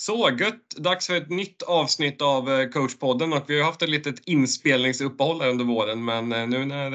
[0.00, 0.76] Så gött!
[0.76, 5.42] Dags för ett nytt avsnitt av eh, coachpodden och vi har haft ett litet inspelningsuppehåll
[5.42, 6.90] under våren men eh, nu när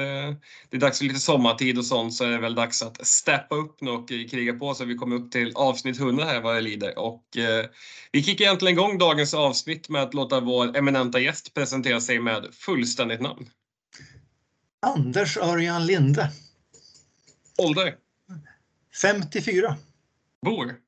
[0.70, 3.54] det är dags för lite sommartid och sånt så är det väl dags att steppa
[3.54, 6.60] upp nu och kriga på så vi kommer upp till avsnitt 100 här vad det
[6.60, 6.98] lider.
[6.98, 7.66] Och eh,
[8.12, 12.54] vi kickar egentligen igång dagens avsnitt med att låta vår eminenta gäst presentera sig med
[12.54, 13.50] fullständigt namn.
[14.82, 16.30] Anders Örjan Linde.
[17.58, 17.94] Ålder?
[19.02, 19.76] 54.
[20.42, 20.85] Bor?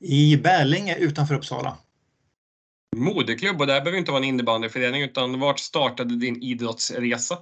[0.00, 1.78] I Bärlinge utanför Uppsala.
[2.96, 7.38] Moderklubb och där behöver inte vara en innebandyförening utan vart startade din idrottsresa?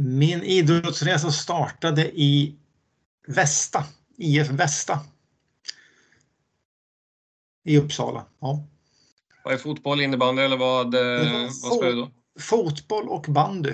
[0.00, 2.56] Min idrottsresa startade i
[3.26, 3.84] Västa,
[4.16, 5.00] IF Västa.
[7.64, 8.26] I Uppsala.
[8.40, 8.66] Ja.
[9.44, 12.10] Vad är fotboll, innebandy eller vad, eh, vad spelar du då?
[12.40, 13.72] Fotboll och bandy.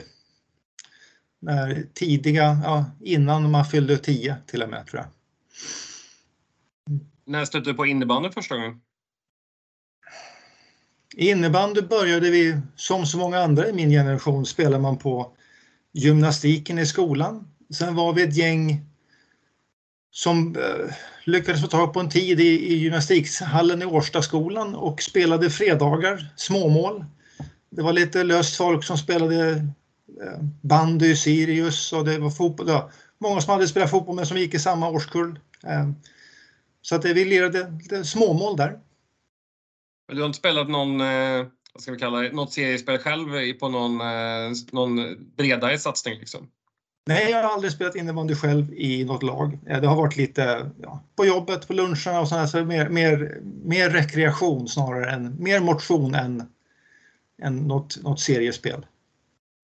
[1.40, 5.10] När tidiga, ja, innan man fyllde 10 till och med tror jag.
[7.30, 8.80] När stötte du på innebandy första gången?
[11.16, 15.32] Innebandy började vi, som så många andra i min generation, spelar man på
[15.92, 17.48] gymnastiken i skolan.
[17.70, 18.84] Sen var vi ett gäng
[20.10, 25.50] som eh, lyckades få tag på en tid i, i gymnastikhallen i Årstaskolan och spelade
[25.50, 27.04] fredagar, småmål.
[27.70, 29.50] Det var lite löst folk som spelade
[30.22, 32.68] eh, bandy, Sirius och det var fotboll.
[32.68, 35.38] Ja, många som hade spelat fotboll men som gick i samma årskull.
[35.66, 35.90] Eh,
[36.82, 38.78] så att vi lirade lite småmål där.
[40.08, 43.52] Men du har inte spelat någon, eh, vad ska vi kalla det, något seriespel själv
[43.58, 46.48] på någon, eh, någon bredare satsning liksom?
[47.06, 49.58] Nej, jag har aldrig spelat innebandy själv i något lag.
[49.66, 53.40] Eh, det har varit lite ja, på jobbet, på luncherna och sådär, så mer, mer,
[53.64, 56.42] mer rekreation snarare än, mer motion än,
[57.42, 58.86] än något, något seriespel.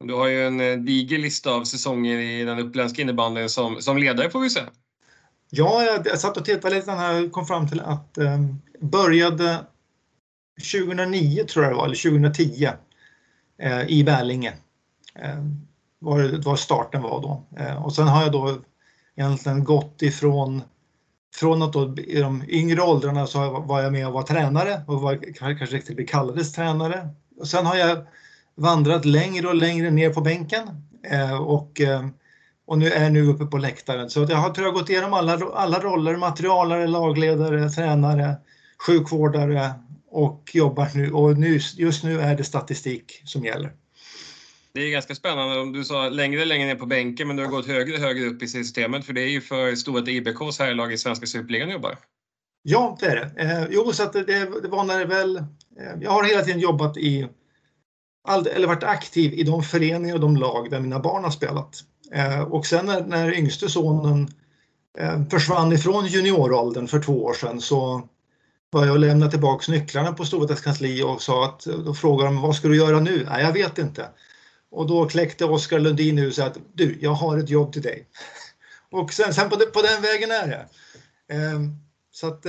[0.04, 4.30] Du har ju en diger lista av säsonger i den uppländska innebandyn som, som ledare
[4.30, 4.70] får vi säga.
[5.50, 8.40] Ja, jag, jag satt och tittade lite när och kom fram till att eh,
[8.80, 9.58] började
[10.72, 12.68] 2009 tror jag det var, eller 2010
[13.62, 14.52] eh, i Bärlinge.
[15.14, 15.44] Eh,
[15.98, 17.42] var, var starten var då.
[17.58, 18.58] Eh, och sen har jag då
[19.16, 20.62] egentligen gått ifrån
[21.34, 25.00] från att då i de yngre åldrarna så var jag med och var tränare och
[25.00, 27.08] var, kanske riktigt kallades tränare.
[27.40, 28.06] Och sen har jag
[28.54, 30.68] vandrat längre och längre ner på bänken
[31.02, 32.06] eh, och eh,
[32.66, 34.10] och nu är nu uppe på läktaren.
[34.10, 38.36] Så jag har tror jag gått igenom alla, alla roller, materialare, lagledare, tränare,
[38.86, 39.70] sjukvårdare
[40.10, 43.72] och jobbar nu och nu, just nu är det statistik som gäller.
[44.74, 45.60] Det är ganska spännande.
[45.60, 48.42] om Du sa längre längre ner på bänken men du har gått högre högre upp
[48.42, 51.98] i systemet för det är ju för Stora IBKs herrlag i svenska superligan jobbar.
[52.62, 53.42] Ja, det är det.
[53.42, 54.24] Eh, jo, så det,
[54.62, 55.36] det var när det väl...
[55.36, 55.44] Eh,
[56.00, 57.28] jag har hela tiden jobbat i...
[58.28, 61.84] All, eller varit aktiv i de föreningar och de lag där mina barn har spelat.
[62.12, 64.28] Eh, och sen när, när yngste sonen
[64.98, 68.08] eh, försvann ifrån junioråldern för två år sedan så
[68.70, 72.28] var jag och lämnade tillbaks nycklarna på Storvretas kansli och sa att eh, då frågade
[72.28, 73.26] de vad ska du göra nu?
[73.30, 74.08] Nej, jag vet inte.
[74.70, 78.06] Och då kläckte Oskar Lundin ur sig att du, jag har ett jobb till dig.
[78.90, 80.66] Och sen, sen på, på, den vägen är det.
[81.34, 81.60] Eh,
[82.10, 82.46] så att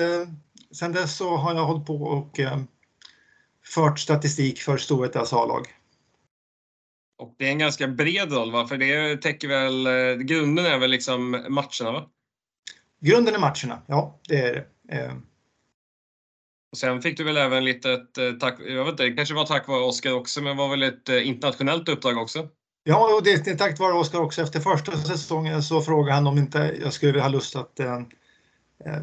[0.72, 2.40] sen dess så har jag hållit på och
[3.76, 5.77] fört statistik för Storvretas A-lag.
[7.18, 8.68] Och det är en ganska bred roll, va?
[8.68, 11.92] för det täcker väl, eh, grunden är väl liksom matcherna?
[11.92, 12.10] va?
[13.00, 14.96] Grunden är matcherna, ja det är det.
[14.96, 15.14] Eh.
[16.72, 19.36] Och sen fick du väl även lite, ett, eh, tack, jag vet inte, det kanske
[19.36, 22.48] var tack vare Oskar också, men var väl ett internationellt uppdrag också?
[22.84, 24.42] Ja, och det är tack vare Oskar också.
[24.42, 28.00] Efter första säsongen så frågade han om inte jag skulle ha lust att eh,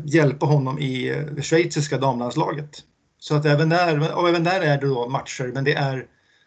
[0.05, 2.83] hjälpa honom i det schweiziska damlandslaget.
[3.19, 6.07] Så att även där, och även där är det då matcher, men det är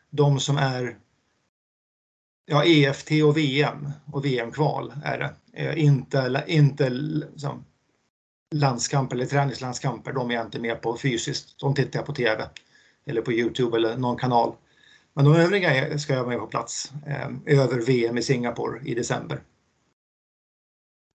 [0.09, 0.97] de som är
[2.49, 5.33] ja, EFT och VM och VM-kval är det.
[5.53, 7.65] Eh, inte inte liksom,
[8.55, 11.59] landskamper eller träningslandskamper, de är jag inte med på fysiskt.
[11.59, 12.49] De tittar jag på TV
[13.05, 14.55] eller på Youtube eller någon kanal.
[15.13, 18.93] Men de övriga ska jag vara med på plats eh, över VM i Singapore i
[18.93, 19.41] december.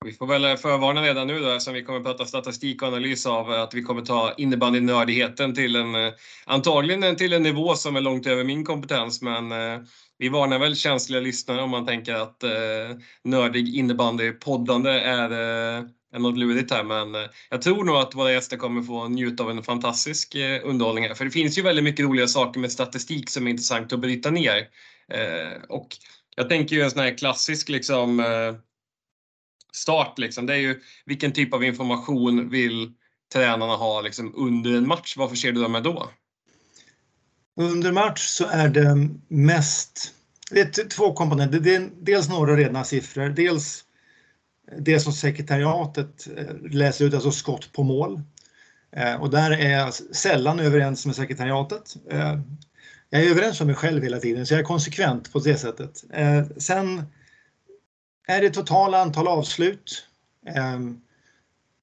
[0.05, 3.27] Vi får väl förvarna redan nu då eftersom vi kommer att prata statistik och analys
[3.27, 5.95] av att vi kommer ta innebandynördigheten till en
[6.47, 9.81] antagligen till en nivå som är långt över min kompetens men eh,
[10.19, 12.51] vi varnar väl känsliga lyssnare om man tänker att eh,
[13.25, 15.85] nördig innebandypoddande är, eh,
[16.15, 19.51] är något lurigt här men jag tror nog att våra gäster kommer få njuta av
[19.51, 23.47] en fantastisk underhållning här för det finns ju väldigt mycket roliga saker med statistik som
[23.47, 24.69] är intressant att bryta ner.
[25.69, 25.89] Och
[26.37, 28.55] jag tänker ju en sån här klassisk liksom eh,
[29.73, 32.93] start liksom, det är ju vilken typ av information vill
[33.33, 35.15] tränarna ha liksom under en match?
[35.17, 36.11] Varför ser du dem med då?
[37.57, 40.15] Under match så är det mest
[40.53, 41.61] det är två komponenter.
[41.61, 43.85] Det är dels några rena siffror, dels
[44.79, 48.21] det som sekretariatet eh, läser ut, alltså skott på mål.
[48.97, 51.97] Eh, och där är jag sällan överens med sekretariatet.
[52.11, 52.39] Eh,
[53.11, 56.05] jag är överens med mig själv hela tiden så jag är konsekvent på det sättet.
[56.57, 57.03] Sen
[58.27, 60.07] är det totala antal avslut.
[60.47, 61.01] Ehm,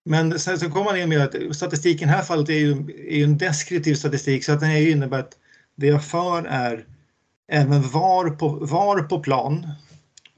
[0.06, 2.72] men sen sen kommer man in med att statistiken i det här fallet är ju,
[3.10, 5.38] är ju en deskriptiv statistik så att den innebär att
[5.76, 6.86] det jag för är
[7.48, 9.68] även var på, var på plan,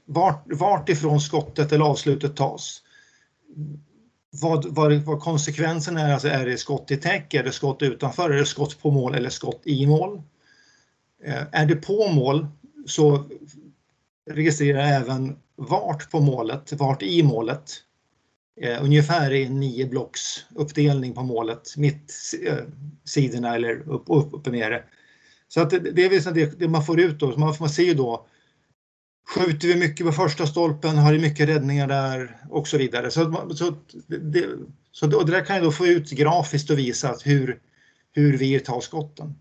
[0.04, 2.82] vart, vart ifrån skottet eller avslutet tas.
[4.30, 8.30] Vad, vad, vad konsekvensen är, alltså är det skott i täck, är det skott utanför,
[8.30, 10.22] är det skott på mål eller skott i mål?
[11.24, 12.46] Ehm, är det på mål
[12.86, 13.24] så
[14.30, 17.72] registrerar jag även vart på målet, vart i målet.
[18.60, 20.20] Eh, ungefär i nio blocks
[20.54, 22.14] uppdelning på målet, mitt
[22.46, 22.64] eh,
[23.04, 24.82] sidorna eller upp, upp, upp nere.
[25.48, 27.94] Så att det, det är det, det man får ut då, man, man ser ju
[27.94, 28.26] då
[29.28, 33.10] Skjuter vi mycket på första stolpen, har vi mycket räddningar där och så vidare.
[33.10, 33.76] Så, så,
[34.06, 34.46] det,
[34.92, 37.60] så och det där kan jag då få ut grafiskt och visa hur,
[38.12, 39.34] hur vi tar skotten.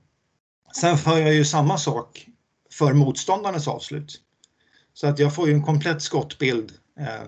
[0.76, 2.28] Sen för jag ju samma sak
[2.72, 4.22] för motståndarnas avslut.
[5.02, 7.28] Så att jag får ju en komplett skottbild eh,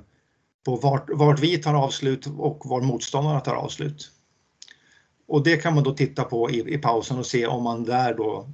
[0.65, 4.11] på vart, vart vi tar avslut och var motståndarna tar avslut.
[5.27, 8.13] Och det kan man då titta på i, i pausen och se om man där
[8.13, 8.49] då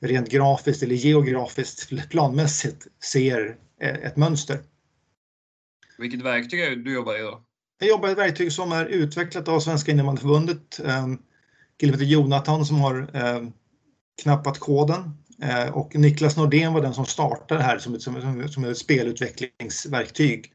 [0.00, 4.60] rent grafiskt eller geografiskt planmässigt ser eh, ett mönster.
[5.98, 7.44] Vilket verktyg du jobbar i då?
[7.78, 10.80] Jag jobbar i ett verktyg som är utvecklat av Svenska innebandyförbundet.
[10.84, 11.22] En
[11.80, 13.48] kille heter Jonathan som har eh,
[14.22, 15.23] knappat koden eh,
[15.72, 20.52] och Niklas Nordén var den som startade det här som ett, som, som ett spelutvecklingsverktyg.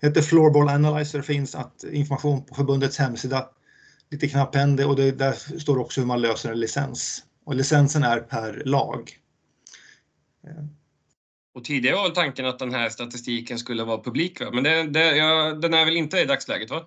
[0.00, 3.48] Det heter Floorball Analyzer, finns att information på förbundets hemsida.
[4.10, 8.20] Lite knapphändig och det, där står också hur man löser en licens och licensen är
[8.20, 9.10] per lag.
[11.54, 15.52] Och tidigare var tanken att den här statistiken skulle vara publik, men det, det, ja,
[15.52, 16.70] den är väl inte i dagsläget?
[16.70, 16.84] va?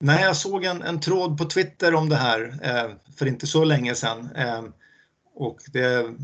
[0.00, 3.64] Nej, jag såg en, en tråd på Twitter om det här eh, för inte så
[3.64, 4.28] länge sedan.
[4.36, 4.62] Eh,
[5.34, 6.14] och det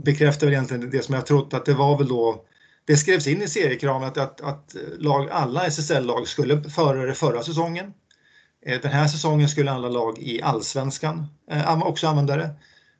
[0.00, 2.44] bekräftar väl egentligen det som jag trott att det var väl då
[2.86, 7.42] det skrevs in i seriekraven att, att, att lag, alla SSL-lag skulle föra det förra
[7.42, 7.92] säsongen.
[8.66, 12.50] Eh, den här säsongen skulle alla lag i allsvenskan eh, också använda det.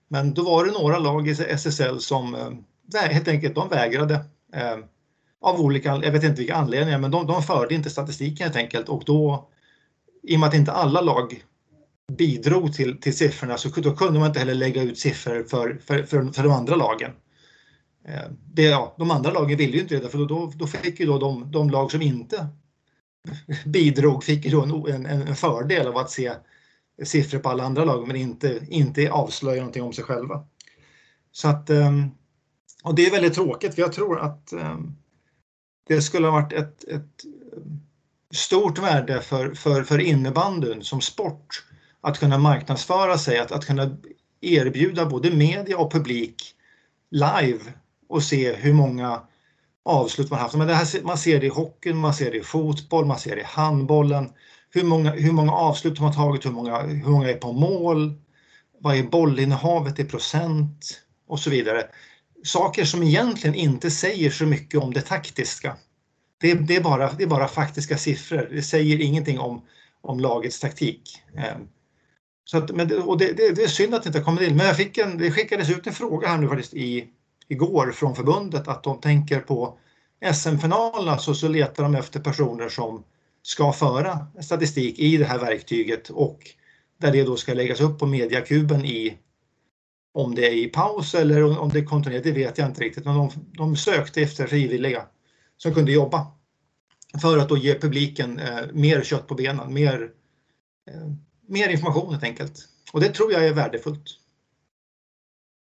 [0.08, 4.24] Men då var det några lag i SSL som eh, helt enkelt de vägrade.
[5.40, 8.88] Av olika, jag vet inte vilka anledningar, men de, de förde inte statistiken helt enkelt
[8.88, 9.48] och då
[10.22, 11.44] i och med att inte alla lag
[12.12, 16.02] bidrog till, till siffrorna så då kunde man inte heller lägga ut siffror för, för,
[16.02, 17.10] för, för de andra lagen.
[18.04, 21.06] Eh, det, ja, de andra lagen ville ju inte det för då, då fick ju
[21.06, 22.48] då de, de lag som inte
[23.64, 26.32] bidrog fick ju då en, en, en fördel av att se
[27.02, 30.46] siffror på alla andra lag men inte, inte avslöja någonting om sig själva.
[31.32, 32.10] Så att, ehm,
[32.82, 34.96] och det är väldigt tråkigt för jag tror att ehm,
[35.86, 37.24] det skulle ha varit ett, ett
[37.56, 37.80] ehm,
[38.34, 41.64] stort värde för, för, för innebandyn som sport
[42.04, 43.96] att kunna marknadsföra sig, att, att kunna
[44.40, 46.54] erbjuda både media och publik
[47.10, 47.60] live
[48.08, 49.20] och se hur många
[49.84, 50.54] avslut man haft.
[50.54, 53.36] Men det här, man ser det i hockeyn, man ser det i fotboll, man ser
[53.36, 54.30] det i handbollen
[54.70, 58.14] hur många, hur många avslut har man tagit, hur många, hur många är på mål,
[58.80, 61.86] vad är bollinnehavet i procent och så vidare.
[62.44, 65.76] Saker som egentligen inte säger så mycket om det taktiska.
[66.40, 69.62] Det, det, är, bara, det är bara faktiska siffror, det säger ingenting om,
[70.00, 71.22] om lagets taktik.
[71.36, 71.68] Ehm,
[72.44, 74.56] så att, men, och det, det, det är synd att det inte har kommit in,
[74.56, 77.08] men jag fick en, det skickades ut en fråga här nu faktiskt i,
[77.48, 79.78] igår från förbundet att de tänker på
[80.32, 83.04] SM-finalerna så, så letar de efter personer som
[83.42, 86.38] ska föra statistik i det här verktyget och
[86.98, 89.18] där det då ska läggas upp på mediakuben i
[90.14, 93.04] om det är i paus eller om det är kontinuerligt, det vet jag inte riktigt.
[93.04, 95.06] Men de, de sökte efter frivilliga
[95.56, 96.26] som kunde jobba
[97.20, 100.10] för att då ge publiken eh, mer kött på benen, mer,
[100.90, 101.10] eh,
[101.46, 102.68] mer information helt enkelt.
[102.92, 104.04] Och det tror jag är värdefullt.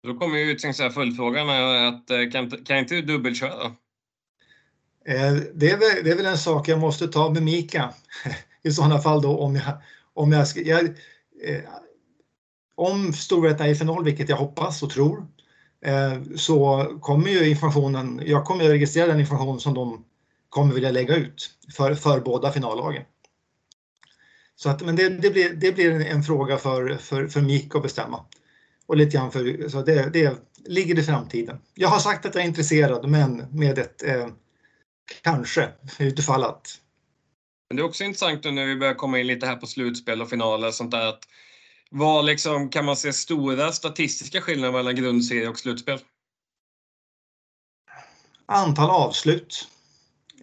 [0.03, 0.59] Då kommer ju
[0.93, 3.65] följdfrågan att eh, kan, kan inte du dubbelköra?
[5.05, 7.93] Eh, det är, väl, det är väl en sak jag måste ta med Mika
[8.63, 9.77] i sådana fall då om jag,
[10.13, 10.83] om jag, ska, jag
[11.43, 11.63] eh,
[12.75, 15.27] om Storvreta är i final, vilket jag hoppas och tror,
[15.86, 20.05] eh, så kommer ju informationen, jag kommer att registrera den information som de
[20.50, 23.03] kommer vilja lägga ut för, för båda finallagen.
[24.59, 27.83] Så att, men det, det, blir, det blir en fråga för, för, för Mika att
[27.83, 28.25] bestämma.
[28.85, 31.57] Och lite grann för, så det, det ligger i framtiden.
[31.73, 34.27] Jag har sagt att jag är intresserad men med ett eh,
[35.21, 36.79] Kanske, utifall att.
[37.69, 40.21] Men det är också intressant nu när vi börjar komma in lite här på slutspel
[40.21, 41.07] och finaler och sånt där.
[41.07, 41.23] Att
[41.91, 45.99] vad liksom, kan man se stora statistiska skillnader mellan grundserie och slutspel?
[48.45, 49.67] Antal avslut.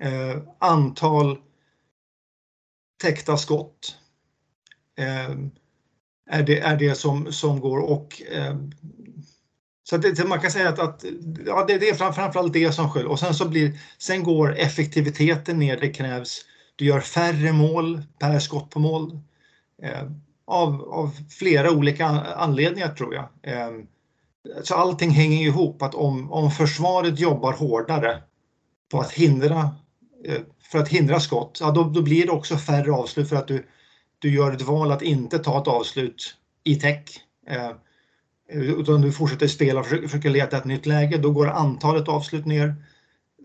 [0.00, 1.38] Eh, antal
[3.02, 3.96] täckta skott.
[4.96, 5.50] Ehm,
[6.30, 8.72] är det, är det som, som går och ehm,
[9.82, 11.04] så det, man kan säga att, att
[11.46, 15.58] ja, det, det är framförallt det som sker och sen så blir, sen går effektiviteten
[15.58, 16.44] ner, det krävs,
[16.76, 19.20] du gör färre mål per skott på mål.
[19.82, 20.02] Eh,
[20.46, 23.28] av, av flera olika anledningar tror jag.
[23.42, 23.70] Eh,
[24.62, 28.22] så allting hänger ihop att om, om försvaret jobbar hårdare
[28.90, 29.70] på att hindra,
[30.24, 33.48] eh, för att hindra skott, ja, då, då blir det också färre avslut för att
[33.48, 33.66] du,
[34.18, 37.04] du gör ett val att inte ta ett avslut i tech.
[37.46, 37.70] Eh,
[38.48, 42.74] utan du fortsätter spela och försöker leta ett nytt läge, då går antalet avslut ner.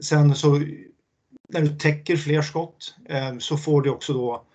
[0.02, 0.62] Sen så
[1.50, 4.46] när du täcker fler skott eh, så får du också då,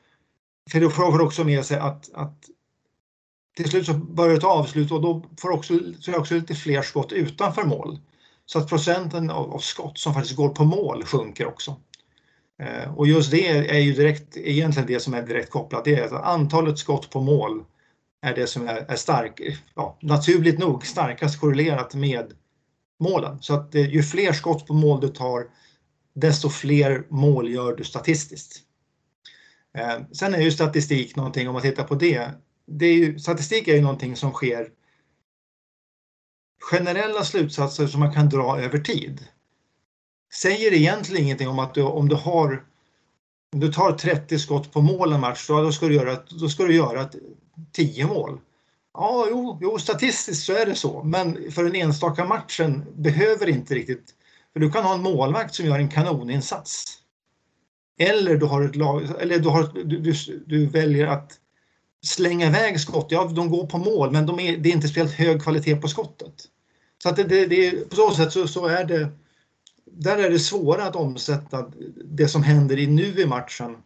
[0.70, 2.44] för då får också med sig att, att
[3.56, 6.54] till slut så börjar du ta avslut och då får också, så är också lite
[6.54, 7.98] fler skott utanför mål.
[8.46, 11.76] Så att procenten av, av skott som faktiskt går på mål sjunker också.
[12.62, 16.04] Eh, och just det är ju direkt, egentligen det som är direkt kopplat, det är
[16.04, 17.64] att antalet skott på mål
[18.22, 19.40] är det som är, är stark,
[19.74, 22.32] ja, naturligt nog starkast korrelerat med
[23.00, 23.38] målen.
[23.42, 25.46] Så att eh, ju fler skott på mål du tar,
[26.14, 28.62] desto fler mål gör du statistiskt.
[29.78, 32.30] Eh, sen är ju statistik någonting, om man tittar på det,
[32.66, 34.68] det är ju, statistik är ju någonting som sker
[36.70, 39.26] generella slutsatser som man kan dra över tid.
[40.32, 42.64] Säger egentligen ingenting om att du, om du har
[43.52, 46.64] om du tar 30 skott på mål en match, då ska du göra, då ska
[46.64, 47.08] du göra
[47.72, 48.40] 10 mål.
[48.94, 53.74] Ja, jo, jo, statistiskt så är det så, men för den enstaka matchen behöver inte
[53.74, 54.12] riktigt...
[54.52, 56.98] För du kan ha en målvakt som gör en kanoninsats.
[57.98, 60.12] Eller du har ett lag, eller du, har, du, du,
[60.46, 61.32] du väljer att
[62.06, 63.06] slänga iväg skott.
[63.10, 65.88] Ja, de går på mål, men de är, det är inte speciellt hög kvalitet på
[65.88, 66.34] skottet.
[67.02, 69.08] Så att det, det, det, på så sätt så, så är det
[69.98, 71.70] där är det svårare att omsätta
[72.04, 73.76] det som händer i nu i matchen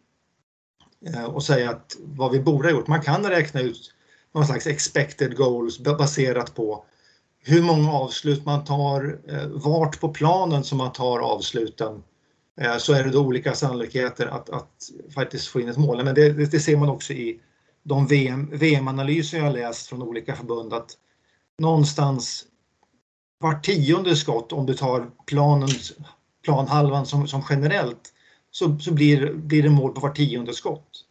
[1.07, 2.87] eh, och säga att vad vi borde ha gjort.
[2.87, 3.95] Man kan räkna ut
[4.33, 6.85] någon slags expected goals baserat på
[7.43, 12.03] hur många avslut man tar, eh, vart på planen som man tar avsluten.
[12.61, 16.05] Eh, så är det då olika sannolikheter att, att faktiskt få in ett mål.
[16.05, 17.41] Men det, det ser man också i
[17.83, 20.91] de VM, VM-analyser jag läst från olika förbund att
[21.59, 22.45] någonstans
[23.41, 25.93] var tionde skott om du tar planens,
[26.45, 28.13] planhalvan som, som generellt
[28.51, 31.05] så, så blir, blir det mål på var tionde skott.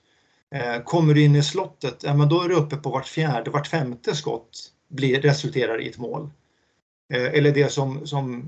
[0.52, 3.52] Eh, kommer du in i slottet, ja, men då är du uppe på vart fjärde,
[3.52, 6.30] vart femte skott blir, resulterar i ett mål.
[7.14, 8.46] Eh, eller det som, som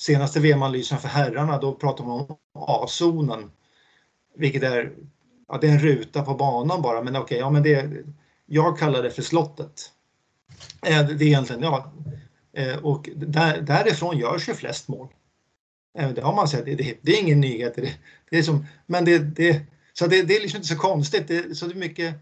[0.00, 3.50] senaste VM-analysen för herrarna, då pratar man om A-zonen.
[4.36, 4.92] Vilket är,
[5.48, 8.04] ja, det är en ruta på banan bara, men okej, okay, ja men det,
[8.46, 9.92] jag kallar det för slottet.
[10.86, 11.92] Eh, det är egentligen, ja,
[12.52, 15.08] Eh, och där, därifrån görs ju flest mål.
[15.98, 17.74] Eh, det har man sett, det, det, det är ingen nyhet.
[17.76, 17.94] Det,
[18.30, 19.60] det är som, men det, det,
[19.92, 21.28] så det, det är liksom inte så konstigt.
[21.28, 22.14] Det, så det är mycket,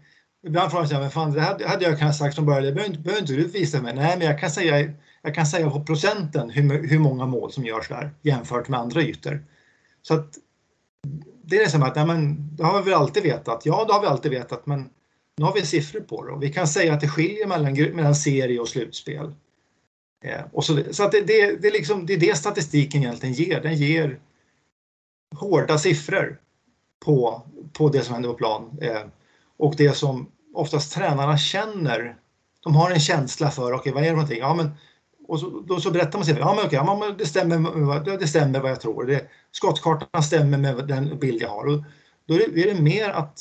[0.45, 2.71] ibland frågar man sig, men fan det hade, hade jag kunnat sagt från början, det
[2.71, 3.95] behöver, behöver inte du visa mig.
[3.95, 7.65] Nej, men jag kan säga, jag kan säga på procenten hur, hur många mål som
[7.65, 9.43] görs där jämfört med andra ytor.
[10.01, 10.37] Så att
[11.43, 13.61] det är som att, nej, men, det har vi väl alltid vetat.
[13.65, 14.89] Ja, det har vi alltid vetat, men
[15.37, 18.15] nu har vi siffror på det och vi kan säga att det skiljer mellan, mellan
[18.15, 19.33] serie och slutspel.
[20.51, 23.61] Och så så att det, det, det, liksom, det är det statistiken egentligen ger.
[23.61, 24.19] Den ger
[25.35, 26.39] hårda siffror
[27.05, 27.41] på,
[27.73, 28.77] på det som händer på plan.
[28.81, 29.01] Eh,
[29.57, 32.15] och det som oftast tränarna känner,
[32.63, 34.39] de har en känsla för, okej okay, vad är det någonting?
[34.39, 34.71] Ja, men,
[35.27, 38.27] och så, då så berättar man sig, ja men okej, ja, men det, stämmer, det
[38.27, 39.05] stämmer vad jag tror.
[39.05, 41.67] Det, skottkartan stämmer med den bild jag har.
[41.67, 41.83] Och
[42.25, 43.39] då är det, är det mer att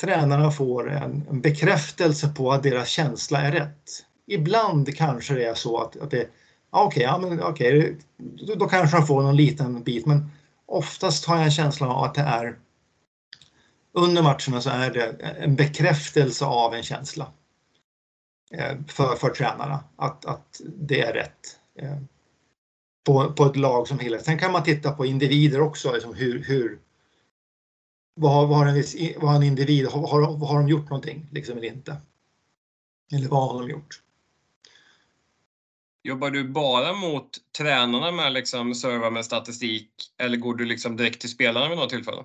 [0.00, 5.54] tränarna får en, en bekräftelse på att deras känsla är rätt ibland kanske det är
[5.54, 6.30] så att, att det,
[6.70, 10.30] ah, okej, ja, men, okay, då, då kanske de får någon liten bit, men
[10.66, 12.58] oftast har jag en känsla av att det är
[13.92, 17.32] under matcherna så är det en bekräftelse av en känsla
[18.50, 21.98] eh, för, för tränarna att, att det är rätt eh,
[23.06, 24.24] på, på ett lag som helhet.
[24.24, 26.78] Sen kan man titta på individer också, liksom hur, hur
[28.14, 28.84] vad, vad, har en,
[29.20, 31.96] vad har en individ, har, har, har de gjort någonting liksom eller inte?
[33.12, 34.02] Eller vad har de gjort?
[36.02, 41.20] Jobbar du bara mot tränarna med liksom serva med statistik eller går du liksom direkt
[41.20, 42.24] till spelarna vid något tillfälle?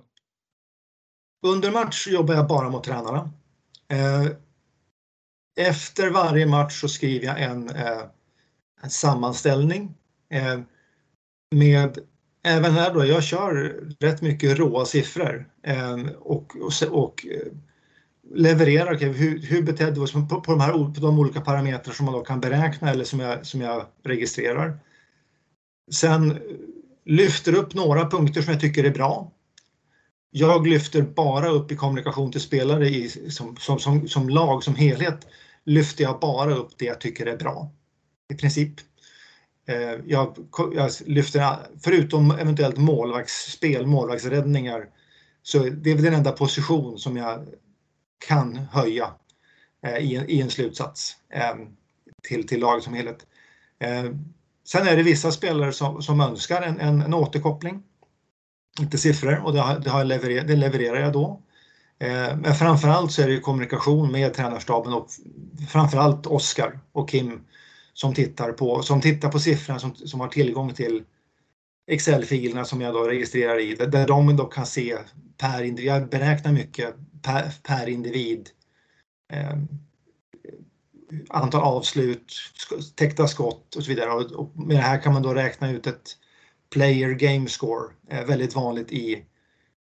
[1.46, 3.30] Under match jobbar jag bara mot tränarna.
[3.88, 4.28] Eh,
[5.68, 8.04] efter varje match så skriver jag en, eh,
[8.82, 9.96] en sammanställning
[10.30, 10.60] eh,
[11.56, 12.00] med
[12.44, 15.50] även här då, jag kör rätt mycket råa siffror
[16.20, 17.26] och, och, och
[18.32, 21.94] levererar, okay, hur, hur betedde vi oss på, på, de här, på de olika parametrar
[21.94, 24.80] som man då kan beräkna eller som jag, som jag registrerar.
[25.92, 26.40] Sen
[27.06, 29.32] lyfter upp några punkter som jag tycker är bra.
[30.32, 34.76] jag lyfter bara upp i kommunikation till spelare i, som, som, som, som lag, som
[34.76, 35.28] helhet,
[35.66, 37.72] lyfter jag bara upp det jag tycker är bra.
[38.34, 38.74] I princip.
[39.68, 40.36] Eh, jag,
[40.76, 44.86] jag lyfter, förutom eventuellt målvaktsspel, målvaktsräddningar,
[45.44, 47.46] så det är den enda position som jag
[48.28, 49.14] kan höja
[49.86, 51.56] eh, i, en, i en slutsats eh,
[52.28, 53.26] till, till laget som helhet.
[53.80, 54.04] Eh,
[54.68, 57.84] sen är det vissa spelare som, som önskar en, en, en återkoppling.
[58.80, 61.42] Inte siffror och det, har, det, har leverer, det levererar jag då.
[62.36, 65.08] Men framförallt så är det kommunikation med tränarstaben och
[65.70, 67.42] framförallt Oskar och Kim
[67.94, 71.04] som tittar på, som tittar på siffrorna som, som har tillgång till
[71.88, 74.98] Excel-filerna som jag då registrerar i, där de då kan se
[75.38, 78.50] per individ, jag beräknar mycket per, per individ.
[79.34, 79.58] Eh,
[81.30, 82.34] antal avslut,
[82.96, 84.12] täckta skott och så vidare.
[84.12, 86.18] Och, med det här kan man då räkna ut ett
[86.70, 89.26] player game score, eh, väldigt vanligt i,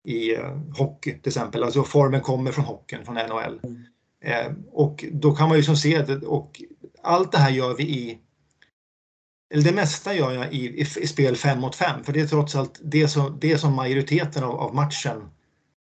[0.05, 1.63] i eh, hockey till exempel.
[1.63, 3.61] Alltså formen kommer från hockeyn, från NHL.
[3.63, 3.85] Mm.
[4.21, 6.63] Eh, och då kan man ju som se det och
[7.03, 8.19] allt det här gör vi i
[9.51, 12.27] eller det mesta gör jag i, i, i spel 5 mot 5 för det är
[12.27, 15.31] trots allt det som, det som majoriteten av, av matchen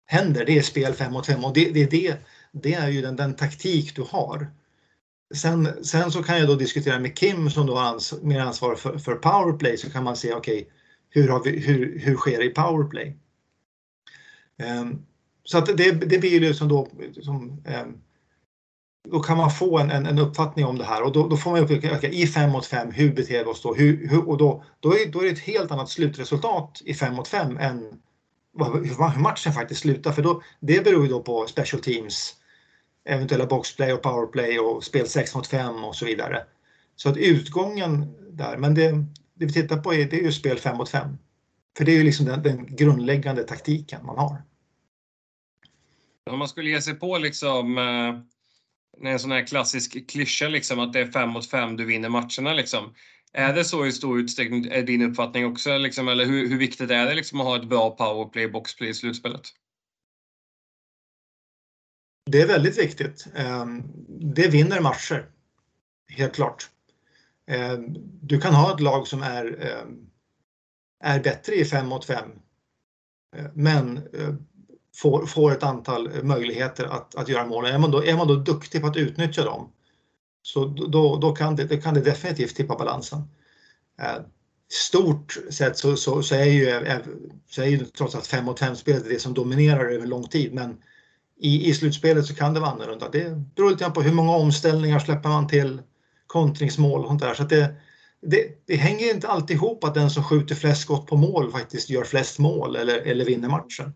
[0.07, 0.45] händer.
[0.45, 2.17] Det är spel 5 mot 5 och det, det, det,
[2.53, 4.51] det är ju den, den taktik du har.
[5.35, 8.75] Sen, sen så kan jag då diskutera med Kim som då har ans, mer ansvar
[8.75, 10.73] för, för powerplay så kan man se okej okay,
[11.11, 13.17] hur, hur, hur sker det i powerplay?
[14.81, 15.07] Um,
[15.45, 16.89] så att det, det blir ju liksom då
[17.23, 18.01] som, um,
[19.11, 21.51] då kan man få en, en, en, uppfattning om det här och då, då får
[21.51, 23.75] man upp okay, i 5 mot 5, hur beter vi oss då?
[23.75, 27.15] Hur, hur, och då, då, är, då är det ett helt annat slutresultat i 5
[27.15, 28.01] mot 5 än
[28.59, 30.13] hur matchen faktiskt slutar.
[30.13, 32.35] För då, det beror ju då på special teams,
[33.05, 36.45] eventuella boxplay och powerplay och spel 6 mot 5 och så vidare.
[36.97, 38.91] Så att utgången där, men det,
[39.35, 41.19] det vi tittar på är, det är ju spel 5 mot 5.
[41.77, 44.43] För det är ju liksom den, den grundläggande taktiken man har.
[46.31, 50.93] Om man skulle ge sig på liksom eh, en sån här klassisk klyscha liksom att
[50.93, 52.95] det är 5 mot 5 du vinner matcherna liksom.
[53.39, 56.91] Är det så i stor utsträckning, är din uppfattning också liksom, eller hur, hur viktigt
[56.91, 59.43] är det liksom att ha ett bra powerplay, boxplay i slutspelet?
[62.31, 63.27] Det är väldigt viktigt.
[63.35, 63.83] Ehm,
[64.35, 65.29] det vinner matcher.
[66.09, 66.71] Helt klart.
[67.47, 67.85] Ehm,
[68.23, 70.11] du kan ha ett lag som är, ehm,
[71.05, 72.31] är bättre i fem mot fem.
[73.37, 74.35] Eh, men eh,
[74.97, 77.67] får, får ett antal möjligheter att, att göra mål.
[77.67, 79.73] Är man, då, är man då duktig på att utnyttja dem
[80.47, 83.19] så då, då kan, det, då kan det definitivt tippa balansen.
[84.01, 84.23] Eh,
[84.69, 87.03] stort sett så, så, så, är ju, är,
[87.51, 90.77] så är ju trots allt 5 mot 5-spelet det som dominerar över lång tid men
[91.41, 93.09] i, i slutspelet så kan det vara annorlunda.
[93.09, 95.83] Det beror lite på hur många omställningar släpper man till
[96.27, 97.35] kontringsmål och sånt där.
[97.35, 97.75] Så det,
[98.23, 101.91] det, det, hänger inte alltid ihop att den som skjuter flest skott på mål faktiskt
[101.91, 103.93] gör flest mål eller, eller vinner matchen.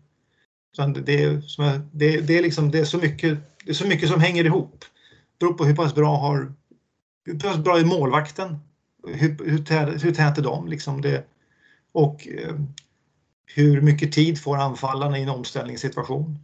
[1.05, 1.41] Det är,
[1.91, 4.85] det, det, är liksom, det, är så mycket, det är så mycket som hänger ihop.
[5.41, 6.53] Det beror på hur pass bra har
[7.25, 8.59] hur pass bra är målvakten?
[9.07, 10.67] Hur, hur, hur tät är de?
[10.67, 11.25] Liksom det,
[11.91, 12.55] och eh,
[13.45, 16.37] hur mycket tid får anfallarna i en omställningssituation?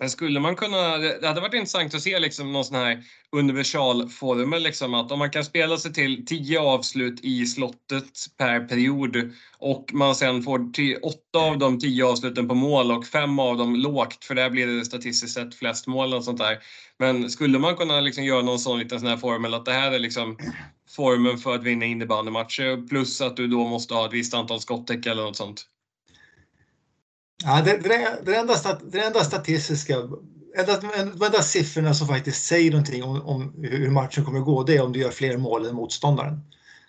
[0.00, 4.62] Men skulle man kunna, det hade varit intressant att se liksom någon sån här universalformel,
[4.62, 9.90] liksom att om man kan spela sig till 10 avslut i slottet per period och
[9.92, 10.60] man sen får
[11.02, 14.66] 8 av de 10 avsluten på mål och 5 av dem lågt, för där blir
[14.66, 16.58] det statistiskt sett flest mål och sånt där.
[16.98, 19.92] Men skulle man kunna liksom göra någon sån liten sån här formel att det här
[19.92, 20.36] är liksom
[20.96, 25.06] formen för att vinna innebandymatcher plus att du då måste ha ett visst antal skottäck
[25.06, 25.66] eller något sånt?
[27.44, 28.54] Ja, det, det, det, enda,
[28.92, 29.96] det enda statistiska,
[31.16, 34.76] de enda siffrorna som faktiskt säger någonting om, om, hur matchen kommer att gå, det
[34.76, 36.40] är om du gör fler mål än motståndaren.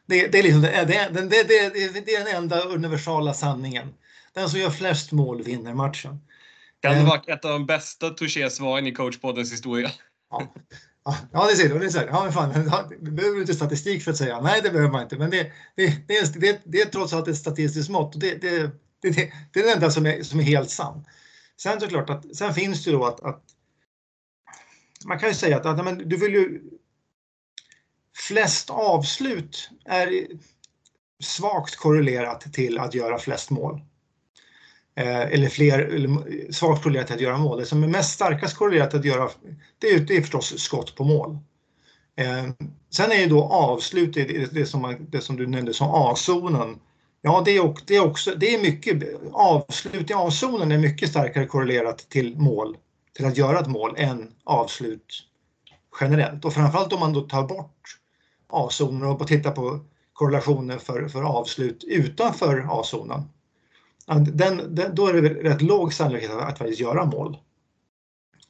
[0.05, 3.93] Det, det är, liksom, det, det, det, det är den enda universala sanningen.
[4.33, 6.19] Den som gör flest mål vinner matchen.
[6.81, 7.07] Det eh.
[7.07, 9.91] vara ett av de bästa touché-svaren i coachpoddens historia?
[10.31, 10.53] Ja.
[11.31, 11.79] Ja, det ser du.
[11.79, 12.07] Det ser.
[12.07, 14.41] Ja, men fan, du behöver inte statistik för att säga.
[14.41, 15.17] Nej, det behöver man inte.
[15.17, 18.19] Men det, det, det, det, det är trots allt ett statistiskt mått.
[18.19, 21.05] Det, det, det, det, det är det enda som är, som är helt sann.
[21.57, 23.43] Sen såklart att sen finns det då att, att
[25.05, 26.61] man kan ju säga att, att men, du vill ju
[28.27, 30.27] flest avslut är
[31.23, 33.81] svagt korrelerat till att göra flest mål.
[34.95, 37.59] Eh, eller fler, eller svagt korrelerat till att göra mål.
[37.59, 39.29] Det som är mest starkast korrelerat till att göra,
[39.79, 41.37] det är, det är förstås skott på mål.
[42.15, 42.49] Eh,
[42.89, 46.79] sen är ju då avslut, det, det, som, det som du nämnde som A-zonen,
[47.21, 51.45] Ja, det är, det är också, det är mycket, avslut i A-zonen är mycket starkare
[51.45, 52.77] korrelerat till mål,
[53.13, 55.23] till att göra ett mål än avslut
[56.01, 56.45] generellt.
[56.45, 57.97] Och framförallt om man då tar bort
[58.47, 59.79] A-zonen och tittar på
[60.13, 63.23] korrelationen för, för avslut utanför A-zonen.
[64.33, 67.37] den, den, då är det rätt låg sannolikhet att faktiskt göra mål.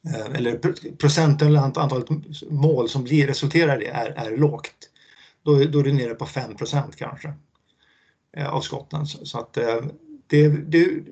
[0.06, 0.58] Eh, eller
[0.96, 2.08] procenten eller antalet
[2.50, 4.90] mål som blir, resulterar i det är, är lågt.
[5.42, 7.34] Då, då är du nere på 5% kanske
[8.36, 9.06] Eh, av skotten.
[9.06, 9.80] Så, att eh,
[10.26, 11.04] det, du,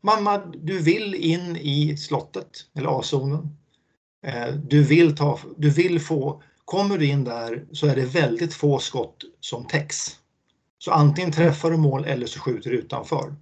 [0.00, 3.56] mamma, du vill in i slottet eller A-zonen.
[4.26, 8.54] Eh, du vill, ta, du vill få, kommer du in där så är det väldigt
[8.54, 10.18] få skott som täcks.
[10.78, 13.34] Så antingen träffar du mål eller så skjuter du utanför.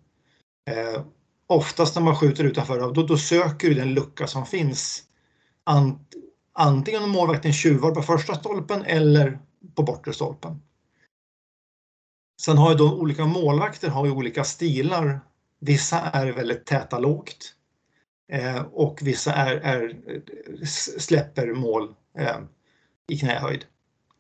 [0.71, 1.03] Eh,
[1.47, 5.03] oftast när man skjuter utanför, då, då söker du den lucka som finns.
[5.65, 6.15] Ant,
[6.53, 9.39] antingen om målvakten tjuvar på första stolpen eller
[9.75, 10.61] på bortre stolpen.
[12.41, 15.21] Sen har ju de olika målvakter har ju olika stilar.
[15.59, 17.55] Vissa är väldigt täta lågt
[18.33, 19.97] eh, och vissa är, är
[20.99, 22.37] släpper mål eh,
[23.09, 23.65] i knähöjd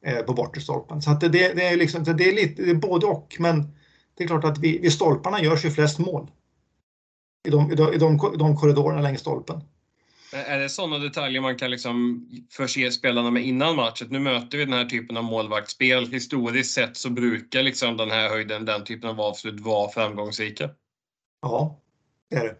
[0.04, 1.02] eh, på bortre stolpen.
[1.02, 3.76] Så att det, det, är liksom, det är lite det är både och, men
[4.14, 6.30] det är klart att vid, vid stolparna görs ju flest mål
[7.48, 9.60] i de, i de, i de, de korridorerna längs stolpen.
[10.32, 14.08] Är det sådana detaljer man kan liksom förse spelarna med innan matchen?
[14.10, 16.06] Nu möter vi den här typen av målvaktsspel.
[16.06, 20.70] Historiskt sett så brukar liksom den här höjden, den typen av avslut vara framgångsrika.
[21.42, 21.80] Ja,
[22.30, 22.56] det är det.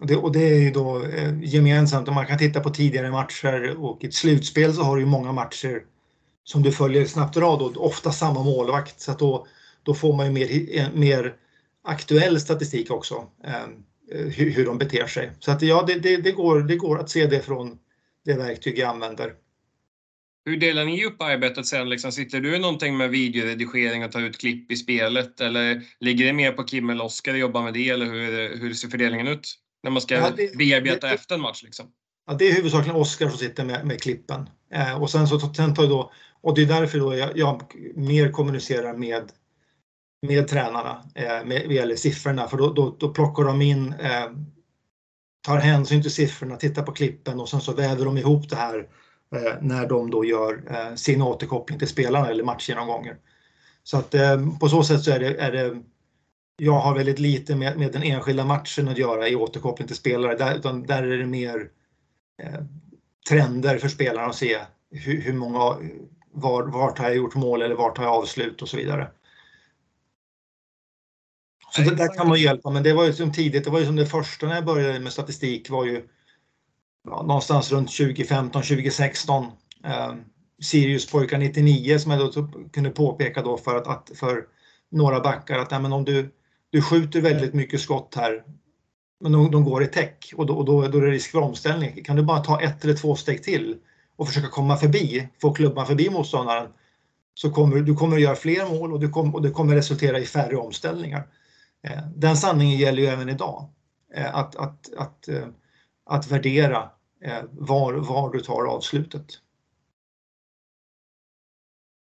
[0.00, 2.08] Det, och det är ju då eh, gemensamt.
[2.08, 5.08] Om man kan titta på tidigare matcher och i ett slutspel så har du ju
[5.08, 5.82] många matcher
[6.44, 9.00] som du följer snabbt rad och ofta samma målvakt.
[9.00, 9.46] Så att då,
[9.82, 11.36] då får man ju mer, eh, mer
[11.84, 13.66] aktuell statistik också, Eh,
[14.10, 15.30] hur, hur de beter sig.
[15.38, 17.78] Så att ja, det, det, det, går, det går att se det från
[18.24, 19.32] det verktyg jag använder.
[20.44, 21.88] Hur delar ni upp arbetet sen?
[21.88, 26.32] Liksom, sitter du någonting med videoredigering och tar ut klipp i spelet eller ligger det
[26.32, 29.54] mer på Kim eller Oskar att jobba med det eller hur, hur ser fördelningen ut?
[29.82, 31.86] När man ska ja, det, bearbeta det, efter en match liksom.
[32.26, 34.48] Ja, det är huvudsakligen Oskar som sitter med, med klippen.
[34.74, 37.62] Eh, och sen så sen tar då, och det är därför då jag, jag
[37.94, 39.32] mer kommunicerar med
[40.22, 44.30] med tränarna eh, med, vad gäller siffrorna för då, då, då plockar de in, eh,
[45.46, 48.88] tar hänsyn till siffrorna, tittar på klippen och sen så väver de ihop det här
[49.34, 53.16] eh, när de då gör eh, sin återkoppling till spelarna eller matchgenomgångar.
[53.84, 55.82] Så att eh, på så sätt så är det, är det
[56.56, 60.34] jag har väldigt lite med, med den enskilda matchen att göra i återkoppling till spelare.
[60.34, 61.70] Där, utan där är det mer
[62.42, 62.60] eh,
[63.28, 64.58] trender för spelarna att se
[64.90, 65.58] hur, hur många,
[66.32, 69.10] var, vart har jag gjort mål eller vart har jag avslut och så vidare.
[71.76, 73.86] Så det där kan man hjälpa, men det var ju som tidigt, det var ju
[73.86, 76.02] som det första när jag började med statistik var ju
[77.04, 79.46] ja, någonstans runt 2015, 2016.
[79.84, 80.14] Eh,
[80.62, 84.44] Sirius pojkar 99 som jag då kunde påpeka då för att, att för
[84.90, 86.30] några backar att ja, men om du,
[86.70, 88.44] du skjuter väldigt mycket skott här
[89.20, 91.38] men de, de går i täck och, då, och då, då är det risk för
[91.40, 92.04] omställning.
[92.04, 93.76] Kan du bara ta ett eller två steg till
[94.16, 96.68] och försöka komma förbi, få klubban förbi motståndaren
[97.34, 100.18] så kommer du kommer att göra fler mål och, du kom, och det kommer resultera
[100.18, 101.26] i färre omställningar.
[101.86, 103.70] Eh, den sanningen gäller ju även idag.
[104.14, 105.48] Eh, att, att, att, eh,
[106.04, 106.90] att värdera
[107.50, 109.26] var, var du tar avslutet.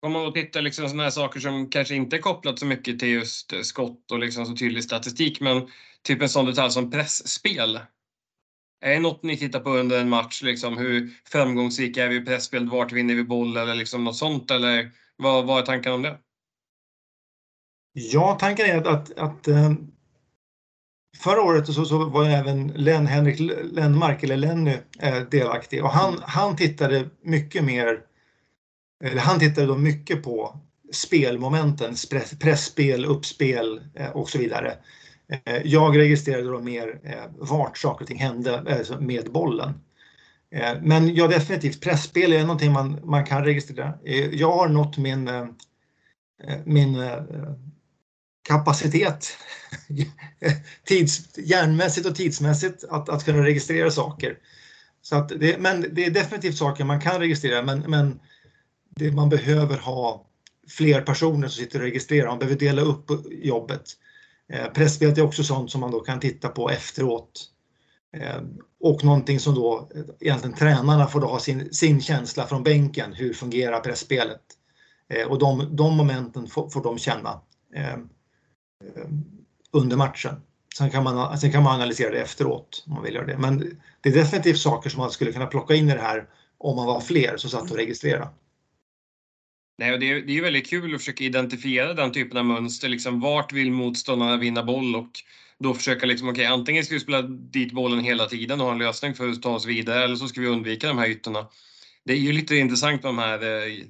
[0.02, 2.98] Om man då tittar liksom sådana här saker som kanske inte är kopplat så mycket
[2.98, 5.68] till just skott och liksom så tydlig statistik, men
[6.02, 7.80] typ en sån detalj som pressspel.
[8.80, 10.42] Är det något ni tittar på under en match?
[10.42, 12.68] Liksom, hur framgångsrika är vi i pressspel?
[12.68, 14.50] Vart vinner vi boll eller liksom något sånt?
[14.50, 16.18] Eller vad, vad är tanken om det?
[17.96, 19.72] Ja, tanken är att, att, att eh,
[21.16, 23.40] förra året så, så var även Len, Henrik
[23.72, 28.00] Lennmark, eller Lenny, eh, delaktig och han, han tittade mycket mer,
[29.04, 30.60] eller han tittade då mycket på
[30.92, 31.94] spelmomenten,
[32.40, 34.76] pressspel, uppspel eh, och så vidare.
[35.64, 37.00] Jag registrerade då mer
[37.38, 39.74] vart saker och ting hände med bollen.
[40.80, 43.94] Men ja, definitivt, pressspel är någonting man, man kan registrera.
[44.32, 45.30] Jag har nått min,
[46.64, 46.96] min
[48.44, 49.36] kapacitet
[50.84, 54.38] tids, hjärnmässigt och tidsmässigt att, att kunna registrera saker.
[55.02, 58.20] Så att det, men det är definitivt saker man kan registrera men, men
[58.96, 60.26] det, man behöver ha
[60.68, 62.28] fler personer som sitter och registrerar.
[62.28, 63.82] Man behöver dela upp jobbet.
[64.52, 67.50] Eh, pressspelet är också sånt som man då kan titta på efteråt.
[68.16, 68.42] Eh,
[68.80, 73.12] och någonting som då eh, egentligen tränarna får då ha sin, sin känsla från bänken.
[73.12, 74.42] Hur fungerar pressspelet?
[75.08, 77.40] Eh, och de, de momenten får, får de känna.
[77.74, 77.98] Eh, Eh,
[78.96, 79.08] Eh,
[79.70, 80.34] under matchen.
[80.78, 83.38] Sen kan, man, sen kan man analysera det efteråt om man vill göra det.
[83.38, 86.26] Men det är definitivt saker som man skulle kunna plocka in i det här
[86.58, 88.28] om man var fler som satt och registrerade.
[89.78, 92.88] Nej, och det, är, det är väldigt kul att försöka identifiera den typen av mönster.
[92.88, 95.10] Liksom, vart vill motståndarna vinna boll och
[95.58, 98.78] då försöka liksom, okay, antingen ska vi spela dit bollen hela tiden och ha en
[98.78, 101.48] lösning för att ta oss vidare eller så ska vi undvika de här ytorna.
[102.04, 103.84] Det är ju lite intressant med de här eh,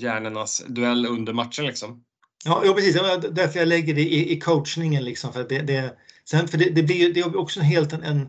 [0.00, 2.04] hjärnornas duell under matchen liksom.
[2.44, 2.94] Ja, ja precis.
[3.30, 5.04] Därför jag lägger det i, i coachningen.
[5.04, 8.28] Liksom, för det, det, sen, för det, det blir det är också helt en, en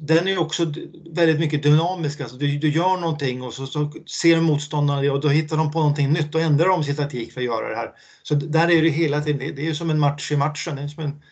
[0.00, 0.72] den är också
[1.10, 2.20] väldigt mycket dynamisk.
[2.20, 5.72] Alltså du, du gör någonting och så, så ser motståndarna det och då hittar de
[5.72, 7.90] på någonting nytt och ändrar de sin taktik för att göra det här.
[8.22, 10.76] Så där är det hela tiden, det är som en match i matchen.
[10.76, 11.22] Det är som en,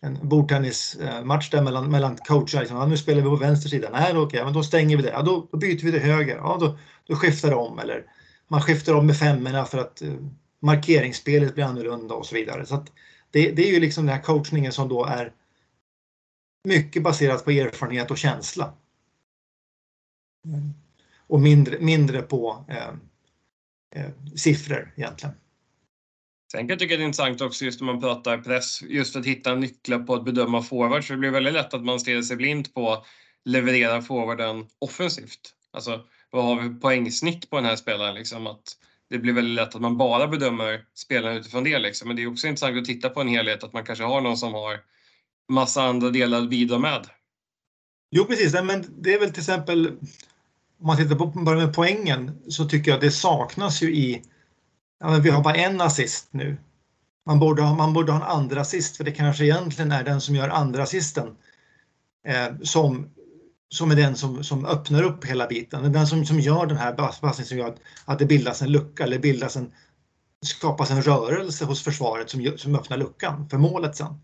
[0.00, 2.58] en bordtennismatch eh, där mellan, mellan coacher.
[2.58, 3.88] Liksom, ja, nu spelar vi på vänster sida.
[3.92, 5.10] Nej, okej, okay, men då stänger vi det.
[5.10, 6.36] Ja, då, då byter vi till höger.
[6.36, 7.78] Ja, då, då skiftar det om.
[7.78, 8.04] Eller
[8.50, 10.14] man skiftar om med femmorna för att eh,
[10.60, 12.66] markeringsspelet blir annorlunda och så vidare.
[12.66, 12.84] Så
[13.30, 15.32] det, det, är ju liksom den här coachningen som då är
[16.64, 18.74] mycket baserat på erfarenhet och känsla.
[21.26, 22.88] Och mindre, mindre på eh,
[23.96, 25.34] eh, siffror egentligen.
[26.52, 29.26] Sen kan jag tycka det är intressant också just när man pratar press, just att
[29.26, 31.08] hitta nycklar på att bedöma forwards.
[31.08, 33.06] Det blir väldigt lätt att man stirrar sig blind på att
[33.44, 35.54] leverera forwarden offensivt.
[35.70, 38.14] Alltså, vad har vi poängsnitt på den här spelaren?
[38.14, 38.76] Liksom, att
[39.10, 41.78] det blir väldigt lätt att man bara bedömer spelaren utifrån det.
[41.78, 42.08] Liksom.
[42.08, 44.36] Men det är också intressant att titta på en helhet, att man kanske har någon
[44.36, 44.80] som har
[45.48, 47.06] massa andra delar att bidra med.
[48.10, 49.86] Jo precis, men det är väl till exempel
[50.80, 54.22] om man tittar på med poängen så tycker jag det saknas ju i
[55.00, 56.56] ja, vi har bara en assist nu.
[57.26, 60.20] Man borde, ha, man borde ha en andra assist för det kanske egentligen är den
[60.20, 61.36] som gör andra assisten
[62.26, 63.10] eh, som,
[63.72, 65.92] som är den som, som öppnar upp hela biten.
[65.92, 69.04] Den som, som gör den här passningen som gör att, att det bildas en lucka
[69.04, 69.72] eller bildas en,
[70.46, 74.20] skapas en rörelse hos försvaret som, som öppnar luckan för målet sen.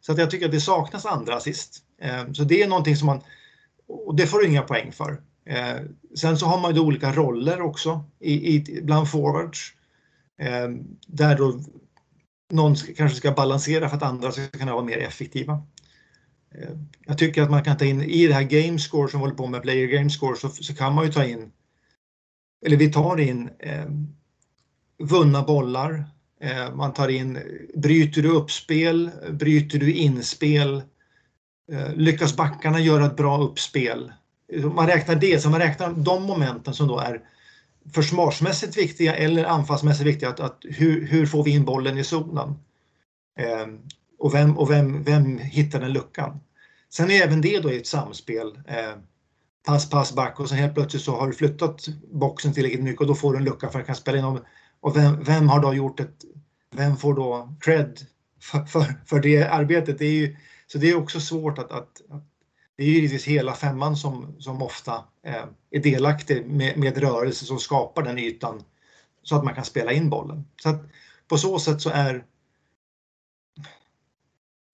[0.00, 1.82] Så att jag tycker att det saknas andra assist.
[2.00, 3.20] Eh, så det är någonting som man,
[3.86, 5.22] och det får du inga poäng för.
[5.46, 5.76] Eh,
[6.16, 9.72] sen så har man ju olika roller också i, i, bland forwards.
[10.38, 10.68] Eh,
[11.06, 11.60] där då
[12.50, 15.62] någon kanske ska balansera för att andra ska kunna vara mer effektiva.
[16.54, 19.24] Eh, jag tycker att man kan ta in i det här game score som vi
[19.24, 21.52] håller på med, player game score, så, så kan man ju ta in,
[22.66, 23.86] eller vi tar in eh,
[24.98, 26.04] vunna bollar,
[26.44, 27.38] Eh, man tar in,
[27.74, 30.82] bryter du uppspel, bryter du inspel,
[31.72, 34.12] eh, lyckas backarna göra ett bra uppspel.
[34.74, 37.20] Man räknar det, så man räknar de momenten som då är
[37.94, 40.28] försvarsmässigt viktiga eller anfallsmässigt viktiga.
[40.28, 42.54] Att, att hur, hur, får vi in bollen i zonen?
[43.38, 43.66] Eh,
[44.24, 46.40] och vem, och vem, vem hittar den luckan?
[46.90, 48.60] Sen är även det då ett samspel.
[48.66, 48.96] Eh,
[49.66, 53.06] pass, pass, back och sen helt plötsligt så har du flyttat boxen tillräckligt mycket och
[53.06, 54.38] då får du en lucka för att kan spela in.
[54.80, 56.24] Och vem, vem har då gjort ett
[56.70, 58.00] vem får då cred
[58.40, 59.98] för, för, för det arbetet?
[59.98, 62.24] Det är ju, så det är också svårt att, att, att
[62.76, 67.44] det är ju givetvis hela femman som, som ofta eh, är delaktig med, med rörelse
[67.44, 68.62] som skapar den ytan
[69.22, 70.44] så att man kan spela in bollen.
[70.62, 70.82] Så att
[71.28, 72.24] på så sätt så är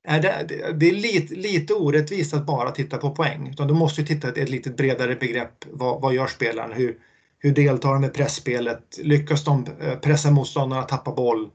[0.04, 3.48] det, det är lite, lite orättvist att bara titta på poäng.
[3.50, 5.64] Utan du måste titta på ett lite bredare begrepp.
[5.70, 6.72] Vad, vad gör spelaren?
[6.72, 6.98] Hur,
[7.38, 8.98] hur deltar de i pressspelet?
[9.02, 11.50] Lyckas de eh, pressa motståndarna att tappa boll?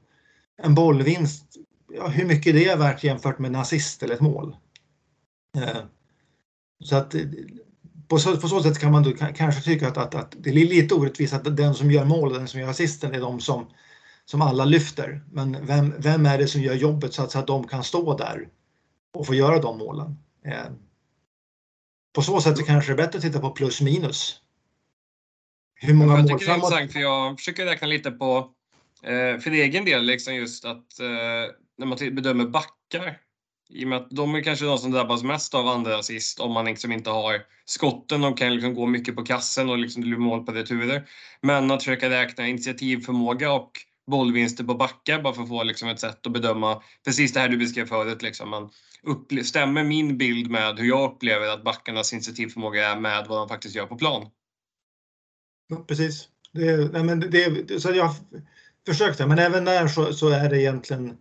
[0.62, 1.56] en bollvinst,
[1.94, 4.56] ja, hur mycket det är värt jämfört med en assist eller ett mål.
[5.56, 5.82] Eh,
[6.84, 7.22] så att eh,
[8.08, 10.54] på så, på så sätt kan man då kanske tycka att, att, att, det är
[10.54, 13.66] lite orättvist att den som gör mål och den som gör assisten är de som,
[14.26, 15.24] som alla lyfter.
[15.32, 18.16] Men vem, vem är det som gör jobbet så att, så att de kan stå
[18.16, 18.48] där
[19.14, 20.18] och få göra de målen?
[20.44, 20.66] Eh,
[22.14, 24.40] på så sätt så kanske det är bättre att titta på plus minus.
[25.74, 26.70] Hur många jag mål framåt?
[26.70, 28.56] Det är för jag försöker räkna lite på
[29.02, 33.18] Eh, för egen del, liksom just att eh, när man bedömer backar,
[33.68, 36.52] i och med att de är kanske de som drabbas mest av andra assist om
[36.52, 38.20] man liksom inte har skotten.
[38.20, 41.08] De kan liksom gå mycket på kassen och liksom det blir mål på returer.
[41.40, 43.70] Men att försöka räkna initiativförmåga och
[44.06, 47.48] bollvinster på backar bara för att få liksom ett sätt att bedöma precis det här
[47.48, 48.22] du beskrev förut.
[48.22, 48.50] Liksom.
[48.50, 48.70] Man
[49.44, 53.74] stämmer min bild med hur jag upplever att backarnas initiativförmåga är med vad de faktiskt
[53.74, 54.30] gör på plan?
[55.68, 56.28] Ja, precis.
[56.52, 58.14] Det, nej, men det, så jag
[58.86, 61.16] försökte, men även där så, så, är det egentligen...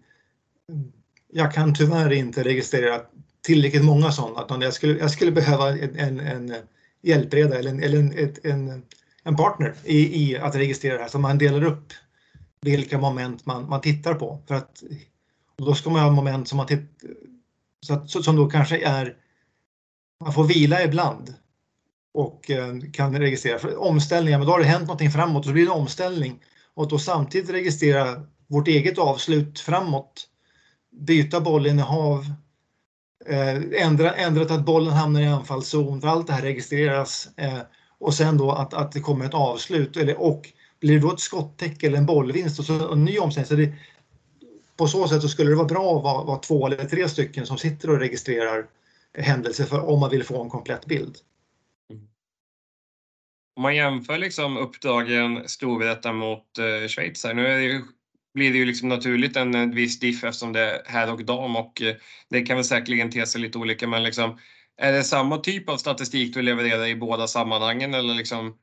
[1.33, 3.01] Jag kan tyvärr inte registrera
[3.41, 4.63] tillräckligt många sådana.
[4.65, 6.55] Jag skulle, jag skulle behöva en, en, en
[7.01, 8.83] hjälpreda eller en, eller en, ett, en,
[9.23, 11.93] en partner i, i, att registrera det här så man delar upp
[12.65, 14.39] vilka moment man, man tittar på.
[14.47, 14.83] För att
[15.57, 17.03] då ska man ha moment som, man titt,
[17.85, 19.15] så att, som då kanske är...
[20.23, 21.33] Man får vila ibland
[22.13, 23.59] och eh, kan registrera.
[23.59, 26.39] För omställningar, men då har det hänt någonting framåt och så blir det en omställning
[26.73, 30.27] och då samtidigt registrera vårt eget avslut framåt,
[30.91, 32.25] byta bollinnehav,
[33.25, 37.59] eh, ändra, ändra att bollen hamnar i anfallszon, för allt det här registreras eh,
[37.97, 41.19] och sen då att, att det kommer ett avslut eller, och blir det då ett
[41.19, 43.47] skottäcke eller en bollvinst och så en ny omställning.
[43.47, 43.73] Så det,
[44.77, 47.45] på så sätt så skulle det vara bra att vara, vara två eller tre stycken
[47.45, 48.65] som sitter och registrerar
[49.17, 51.17] händelser för om man vill få en komplett bild.
[53.55, 57.81] Om man jämför liksom uppdragen Storvreta mot eh, Schweiz här, nu är det ju
[58.33, 61.55] blir det ju liksom naturligt en, en viss diff eftersom det är herr och dam
[61.55, 61.95] och eh,
[62.29, 64.39] det kan väl säkerligen te sig lite olika men liksom
[64.77, 68.57] är det samma typ av statistik du levererar i båda sammanhangen eller liksom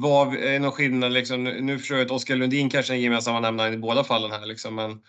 [0.00, 1.44] vad är någon skillnad liksom?
[1.44, 4.46] Nu förstår jag att Oskar Lundin kanske är en gemensamma nämnare i båda fallen här
[4.46, 5.02] liksom, men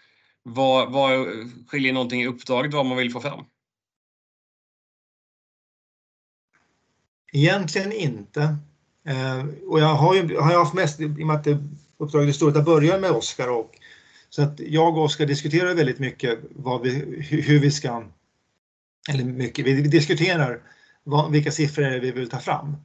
[0.43, 1.27] vad, vad
[1.67, 3.45] skiljer någonting i uppdraget vad man vill få fram?
[7.33, 8.41] Egentligen inte.
[9.07, 11.57] Eh, och jag har ju har jag haft mest, i och med att det,
[11.97, 13.71] uppdraget är stort, att börja med Oskar och
[14.29, 16.89] så att jag och Oskar diskuterar väldigt mycket vad vi,
[17.29, 18.03] hur vi ska,
[19.09, 20.61] eller mycket, vi diskuterar
[21.03, 22.75] vad, vilka siffror vi vill ta fram.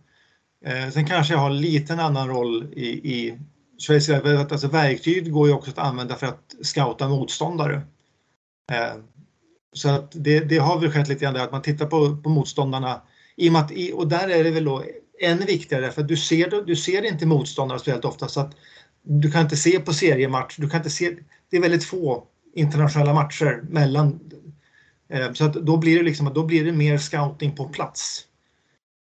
[0.64, 3.38] Eh, sen kanske jag har lite en annan roll i, i
[3.78, 4.10] Schweiz.
[4.10, 7.82] Alltså verktyg går ju också att använda för att scouta motståndare.
[8.72, 8.94] Eh,
[9.72, 12.28] så att det, det har väl skett lite grann där att man tittar på, på
[12.28, 13.02] motståndarna
[13.36, 14.84] i och, att, och där är det väl då
[15.20, 18.56] ännu viktigare för du ser, du ser inte motståndare speciellt ofta så att
[19.02, 21.16] du kan inte se på seriematch, du kan inte se,
[21.50, 24.20] det är väldigt få internationella matcher mellan.
[25.08, 28.24] Eh, så att då blir det liksom, då blir det mer scouting på plats.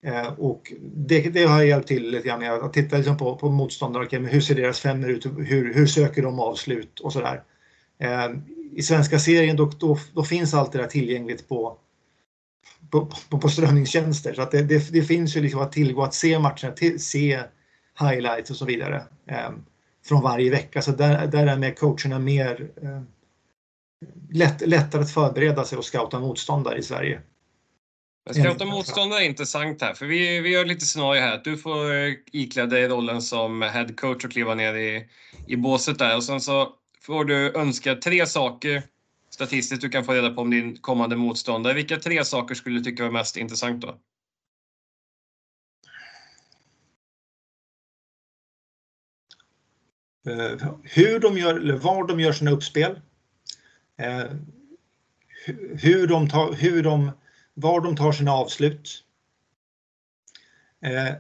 [0.03, 4.05] Eh, och det, det, har hjälpt till lite grann att titta liksom på, på motståndare.
[4.05, 5.25] Okay, hur ser deras femmor ut?
[5.25, 7.43] Hur, hur söker de avslut och sådär.
[7.99, 8.29] Eh,
[8.71, 11.77] I svenska serien då, då, då, finns allt det där tillgängligt på,
[12.91, 14.33] på, på, på strömningstjänster.
[14.33, 17.43] Så att det, det, det, finns ju liksom att tillgå att se matcherna, till, se
[17.99, 19.49] highlights och så vidare eh,
[20.05, 20.81] från varje vecka.
[20.81, 23.01] Så där, där är med coacherna mer eh,
[24.29, 27.21] lätt, lättare att förbereda sig och scouta motståndare i Sverige.
[28.34, 31.42] Scouta motståndare är intressant här, för vi, vi gör lite scenario här.
[31.44, 35.06] Du får eh, ikläda dig rollen som headcoach och kliva ner i,
[35.48, 38.84] i båset där och sen så får du önska tre saker
[39.30, 41.74] statistiskt du kan få reda på om din kommande motståndare.
[41.74, 44.00] Vilka tre saker skulle du tycka var mest intressant då?
[50.28, 52.92] Uh, hur de gör, eller var de gör sina uppspel.
[54.02, 54.32] Uh,
[55.82, 57.12] hur de, tar, hur de
[57.60, 59.04] var de tar sina avslut.
[60.86, 61.15] Eh,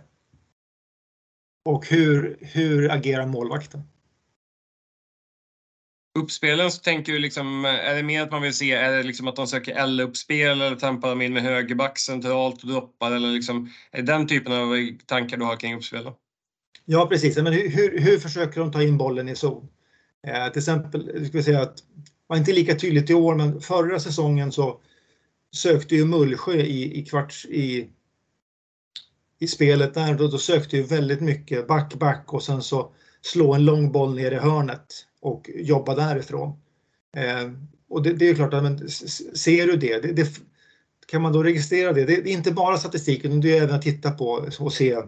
[1.65, 3.81] och hur, hur agerar målvakten?
[6.19, 9.27] Uppspelen så tänker du liksom, är det mer att man vill se, är det liksom
[9.27, 13.71] att de söker L-uppspel eller tampar de in med högerback centralt och droppar eller liksom,
[13.91, 16.11] är det den typen av tankar du har kring uppspel?
[16.85, 19.67] Ja precis, men hur, hur, hur, försöker de ta in bollen i zon?
[20.27, 21.83] Eh, till exempel, ska vi säga att
[22.27, 24.81] var inte lika tydligt i år, men förra säsongen så
[25.55, 27.89] sökte ju Mullsjö i, i kvarts i,
[29.39, 30.13] i spelet där.
[30.13, 34.15] Då, då sökte ju väldigt mycket back, back och sen så slå en lång boll
[34.15, 36.59] ner i hörnet och jobba därifrån.
[37.17, 37.51] Eh,
[37.89, 40.39] och det, det, är klart att men, ser du det, det, det,
[41.07, 42.05] kan man då registrera det?
[42.05, 45.01] Det är inte bara statistiken, det är även att titta på och se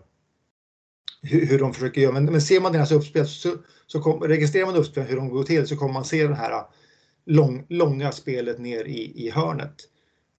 [1.21, 2.13] hur, hur de försöker göra.
[2.13, 3.56] Men, men ser man deras uppspel så,
[3.88, 6.51] så kom, registrerar man uppspel hur de går till så kommer man se det här
[6.51, 6.73] ah,
[7.25, 9.75] lång, långa spelet ner i, i hörnet.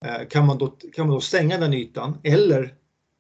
[0.05, 2.75] Eh, kan man, då, kan man då stänga den ytan eller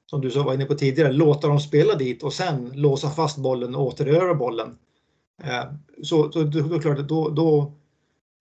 [0.06, 3.74] som du var inne på tidigare, låta dem spela dit och sen låsa fast bollen
[3.74, 4.78] och återerövra bollen.
[5.42, 5.64] Eh,
[6.02, 7.72] så, så då, klart, då, då,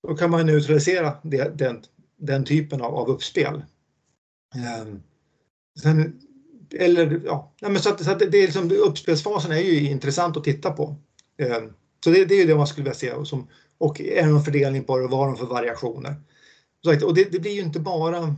[0.08, 1.84] då kan man neutralisera det, den,
[2.18, 3.64] den typen av, av uppspel.
[4.56, 4.94] Eh,
[5.82, 6.22] sen,
[6.80, 10.44] eller ja, men så att, så att det är liksom, uppspelsfasen är ju intressant att
[10.44, 10.96] titta på.
[12.04, 15.08] Så det, det är det man skulle vilja se som, och även fördelning på det,
[15.08, 16.16] vad har de för variationer.
[16.86, 18.36] Och det, det, blir ju inte bara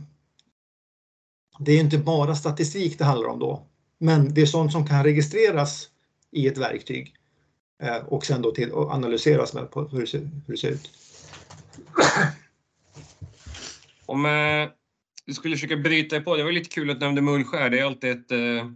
[1.58, 3.66] det är inte bara statistik det handlar om då,
[3.98, 5.88] men det är sånt som kan registreras
[6.30, 7.14] i ett verktyg
[7.82, 10.70] eh, och sen då till och analyseras med på hur det ser, hur det ser
[10.70, 10.90] ut.
[14.06, 14.68] Om eh,
[15.26, 17.84] du skulle försöka bryta på, det var lite kul att du nämnde Mullskär, det är
[17.84, 18.70] alltid ett eh,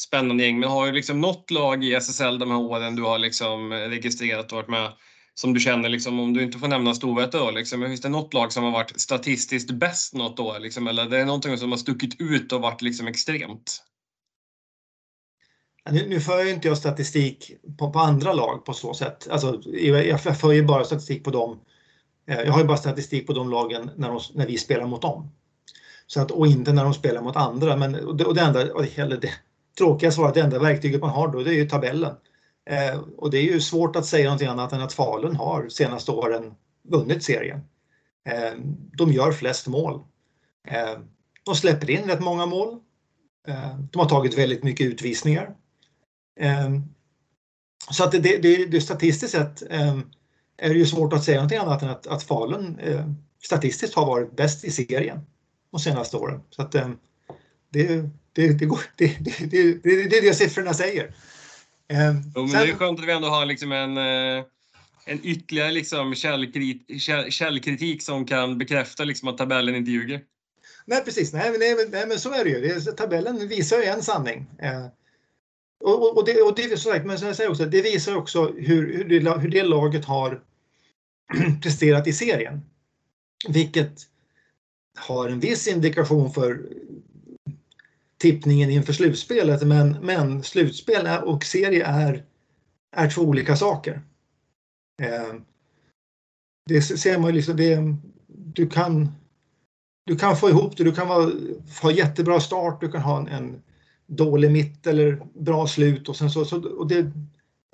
[0.00, 3.18] spännande gäng, men har du liksom något lag i SSL de här åren du har
[3.18, 4.92] liksom registrerat och varit med?
[5.38, 8.34] Som du känner, liksom, om du inte får nämna Storvreta då, liksom, finns det något
[8.34, 10.58] lag som har varit statistiskt bäst något år?
[10.58, 13.82] Liksom, eller det är någonting som har stuckit ut och varit liksom, extremt?
[15.90, 19.28] Nu, nu för inte jag statistik på, på, andra lag på så sätt.
[19.30, 21.60] Alltså, jag, jag för ju bara statistik på dem.
[22.26, 25.02] Eh, jag har ju bara statistik på de lagen när, de, när vi spelar mot
[25.02, 25.30] dem.
[26.06, 27.76] Så att, och inte när de spelar mot andra.
[27.76, 29.30] Men, och det, och det enda, eller det
[29.78, 32.14] tråkiga svaret, det enda verktyget man har då, det är ju tabellen.
[32.70, 36.10] Eh, och det är ju svårt att säga någonting annat än att Falun har senaste
[36.12, 36.54] åren
[36.88, 37.60] vunnit serien.
[38.28, 38.52] Eh,
[38.92, 40.00] de gör flest mål.
[40.68, 40.98] Eh,
[41.42, 42.78] de släpper in rätt många mål.
[43.48, 45.54] Eh, de har tagit väldigt mycket utvisningar.
[46.40, 46.70] Eh,
[47.90, 49.98] så att det, det, det statistiskt sett eh,
[50.56, 53.06] är det ju svårt att säga någonting annat än att, att Falun eh,
[53.44, 55.20] statistiskt har varit bäst i serien
[55.70, 56.40] de senaste åren.
[56.50, 56.90] Så att eh,
[57.70, 61.14] det, det, det, går, det, det, det, det är det siffrorna säger.
[61.88, 62.60] Eh, jo, men sen...
[62.60, 64.44] Det är skönt att vi ändå har liksom en, eh,
[65.04, 70.20] en ytterligare liksom källkrit, käll, källkritik som kan bekräfta liksom att tabellen inte ljuger.
[70.84, 72.80] Nej precis, nej, nej, nej, men så är det ju.
[72.80, 74.46] Tabellen visar ju en sanning.
[74.58, 74.86] Eh,
[75.80, 78.96] och, och, det, och det, så sagt, men jag säger också, det visar också hur,
[78.96, 80.42] hur, det, hur det laget har
[81.62, 82.60] presterat i serien.
[83.48, 83.92] Vilket
[84.96, 86.66] har en viss indikation för
[88.18, 89.62] tippningen inför slutspelet.
[89.62, 92.24] Men, men slutspel och serie är,
[92.96, 94.02] är två olika saker.
[95.02, 95.34] Eh,
[96.66, 97.78] det ser man ju liksom, det,
[98.26, 99.12] du kan
[100.06, 101.32] du kan få ihop det, du kan vara,
[101.82, 103.62] ha jättebra start, du kan ha en, en
[104.06, 107.12] dålig mitt eller bra slut och sen så, så och det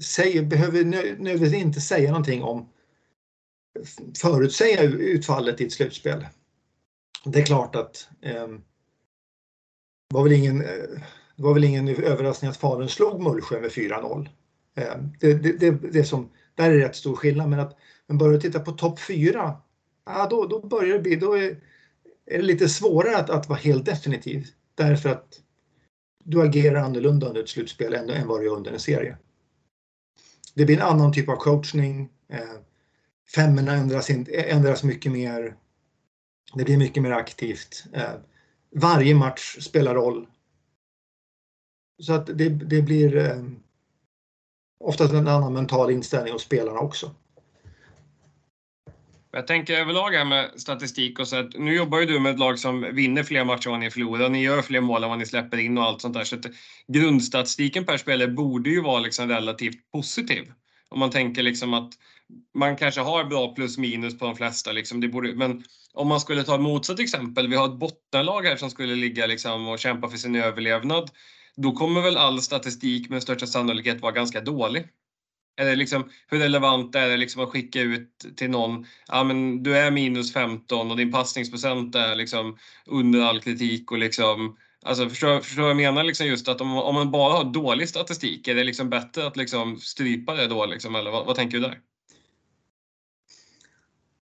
[0.02, 2.68] säger, behöver nödvändigtvis inte säga någonting om
[4.22, 6.26] förutsäga utfallet i ett slutspel.
[7.24, 8.48] Det är klart att eh,
[10.12, 10.68] var väl ingen, eh,
[11.36, 14.28] det var väl ingen överraskning att Falun slog Mullsjö med 4-0.
[14.76, 14.84] Eh,
[15.20, 18.40] det, det, det, det, som, där är det rätt stor skillnad men att men börjar
[18.40, 19.56] titta på topp 4,
[20.06, 21.56] ja, då, då börjar det bli, då är,
[22.26, 25.40] är det lite svårare att, att vara helt definitiv därför att
[26.24, 29.16] du agerar annorlunda under ett slutspel än, än vad du gör under en serie.
[30.54, 32.08] Det blir en annan typ av coachning.
[32.28, 32.38] Eh,
[33.34, 35.56] femmorna ändras, ändras mycket mer.
[36.54, 37.84] Det blir mycket mer aktivt.
[37.92, 38.14] Eh,
[38.74, 40.26] varje match spelar roll.
[42.02, 43.42] Så att det, det blir eh,
[44.80, 47.14] oftast en annan mental inställning hos spelarna också.
[49.34, 52.38] Jag tänker överlag här med statistik och så att nu jobbar ju du med ett
[52.38, 54.28] lag som vinner fler matcher än vad ni förlorar.
[54.28, 56.24] Ni gör fler mål än vad ni släpper in och allt sånt där.
[56.24, 56.46] Så att
[56.88, 60.52] grundstatistiken per spelare borde ju vara liksom relativt positiv.
[60.88, 61.92] Om man tänker liksom att
[62.54, 64.72] man kanske har bra plus minus på de flesta.
[64.72, 65.00] Liksom.
[65.00, 67.48] Det borde, men om man skulle ta ett motsatt exempel.
[67.48, 71.10] Vi har ett bottenlag här som skulle ligga liksom och kämpa för sin överlevnad.
[71.56, 74.88] Då kommer väl all statistik med största sannolikhet vara ganska dålig.
[75.60, 79.76] Eller liksom, hur relevant är det liksom att skicka ut till någon, ja men du
[79.76, 85.40] är minus 15 och din passningsprocent är liksom under all kritik och liksom Alltså förstår,
[85.40, 88.54] förstår vad jag menar liksom just att om, om man bara har dålig statistik, är
[88.54, 91.80] det liksom bättre att liksom strypa det då liksom, eller vad, vad tänker du där?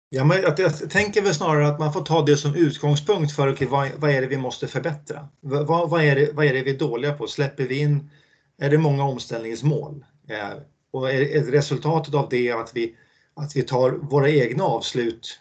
[0.09, 3.67] Ja, men jag tänker väl snarare att man får ta det som utgångspunkt för okay,
[3.67, 5.27] vad, vad är det vi måste förbättra?
[5.39, 7.27] Vad, vad, är det, vad är det vi är dåliga på?
[7.27, 8.09] Släpper vi in?
[8.57, 10.05] Är det många omställningsmål?
[10.27, 10.53] Eh,
[10.91, 12.95] och är resultatet av det att vi,
[13.33, 15.39] att vi tar våra egna avslut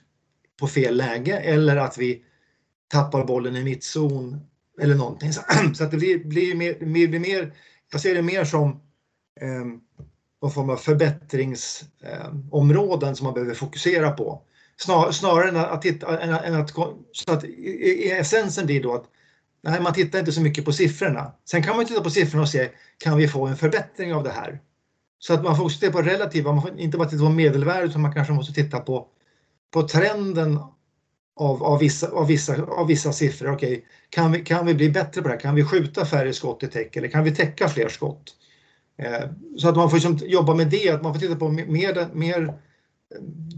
[0.60, 2.22] på fel läge eller att vi
[2.88, 4.40] tappar bollen i mittzon
[4.80, 5.32] eller någonting.
[5.74, 7.54] Så att det blir, blir, mer, blir mer,
[7.92, 8.70] jag ser det mer som
[9.40, 9.64] eh,
[10.42, 14.42] någon form av förbättringsområden eh, som man behöver fokusera på.
[14.76, 16.70] Snar, snarare än att, titta, än, än att,
[17.12, 19.04] så att i, i essensen blir då att
[19.62, 21.32] nej, man tittar inte så mycket på siffrorna.
[21.44, 24.30] Sen kan man titta på siffrorna och se, kan vi få en förbättring av det
[24.30, 24.60] här?
[25.18, 28.02] Så att man får titta på relativa, man får inte bara titta på medelvärdet utan
[28.02, 29.06] man kanske måste titta på,
[29.72, 30.58] på trenden
[31.36, 33.52] av, av, vissa, av, vissa, av vissa siffror.
[33.52, 35.40] Okej, kan, vi, kan vi bli bättre på det här?
[35.40, 38.34] Kan vi skjuta färre skott i täck eller kan vi täcka fler skott?
[38.96, 42.14] Eh, så att man får liksom jobba med det, att man får titta på mer,
[42.14, 42.54] mer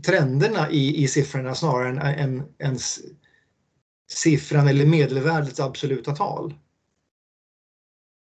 [0.07, 2.79] trenderna i, i siffrorna snarare än, än, än
[4.11, 6.55] siffran eller medelvärdets absoluta tal.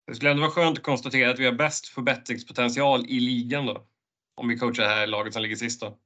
[0.06, 3.86] Det skulle ändå vara skönt att konstatera att vi har bäst förbättringspotential i ligan då.
[4.34, 5.98] Om vi coachar det här laget som ligger sist då.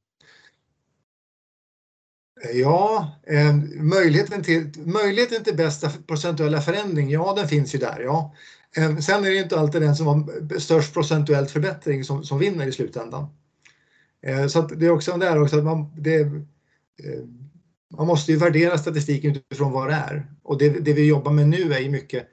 [2.54, 8.00] Ja, eh, möjligheten, till, möjligheten till bästa procentuella förändring, ja den finns ju där.
[8.00, 8.34] Ja.
[8.76, 12.66] Eh, sen är det inte alltid den som har störst procentuellt förbättring som, som vinner
[12.66, 13.26] i slutändan.
[14.26, 17.24] Eh, så det är också där också att man, det, eh,
[17.96, 20.30] man måste ju värdera statistiken utifrån vad det är.
[20.42, 22.28] Och det, det vi jobbar med nu är ju mycket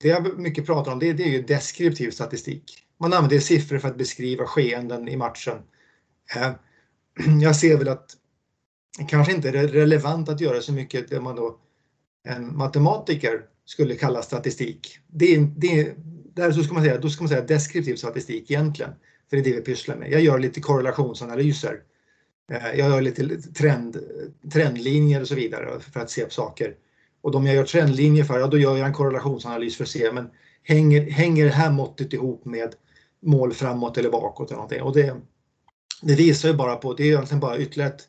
[0.00, 2.64] det jag mycket pratar om det, det är ju deskriptiv statistik.
[3.00, 5.58] Man använder siffror för att beskriva skeenden i matchen.
[6.36, 6.50] Eh,
[7.42, 8.10] jag ser väl att
[8.98, 11.60] det kanske inte är relevant att göra så mycket det man då
[12.24, 14.98] en matematiker skulle kalla statistik.
[15.06, 15.94] Det, det,
[16.34, 18.92] där så ska man säga, då ska man säga deskriptiv statistik egentligen.
[19.30, 20.10] För det är det vi pysslar med.
[20.10, 21.80] Jag gör lite korrelationsanalyser.
[22.52, 23.96] Eh, jag gör lite trend,
[24.52, 26.76] trendlinjer och så vidare för att se på saker.
[27.20, 30.12] Och de jag gör trendlinjer för, ja då gör jag en korrelationsanalys för att se,
[30.12, 30.30] men
[30.62, 32.74] hänger, hänger det här måttet ihop med
[33.22, 34.82] mål framåt eller bakåt eller någonting?
[34.82, 35.16] Och det,
[36.02, 38.08] det visar ju bara på, det är egentligen bara ytterligare ett,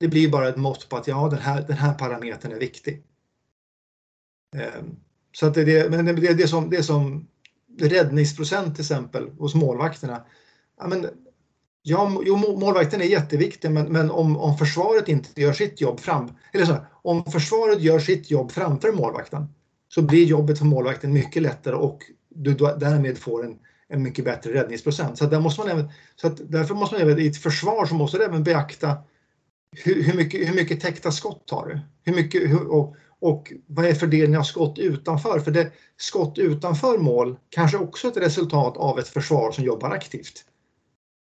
[0.00, 3.02] det blir bara ett mått på att ja, den här, den här parametern är viktig.
[4.56, 4.96] Ehm,
[5.32, 7.28] så att det, är, men det, det, som, det som
[7.82, 10.22] räddningsprocent till exempel hos målvakterna.
[10.80, 11.06] Ja, men,
[11.82, 16.32] ja, jo, målvakten är jätteviktig men, men om, om försvaret inte gör sitt jobb fram,
[16.52, 19.46] eller så, om försvaret gör sitt jobb framför målvakten
[19.88, 23.58] så blir jobbet för målvakten mycket lättare och du därmed får en,
[23.88, 25.18] en mycket bättre räddningsprocent.
[25.18, 27.94] Så, där måste man även, så att därför måste man även i ett försvar så
[27.94, 28.96] måste det även beakta
[29.84, 31.80] hur, hur, mycket, hur mycket täckta skott har du?
[32.02, 35.40] Hur mycket, hur, och, och vad är fördelningen av skott utanför?
[35.40, 39.90] För det, skott utanför mål kanske också är ett resultat av ett försvar som jobbar
[39.90, 40.44] aktivt.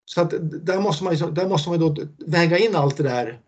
[0.05, 0.33] Så att
[0.65, 3.39] där måste man, där måste man då väga in allt det där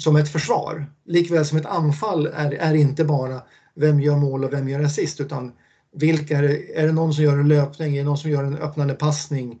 [0.00, 0.86] som ett försvar.
[1.04, 3.42] Likväl som ett anfall är, är inte bara
[3.74, 5.52] vem gör mål och vem gör assist utan
[5.92, 8.44] vilka är det, är det någon som gör en löpning, är det någon som gör
[8.44, 9.58] en öppnande passning?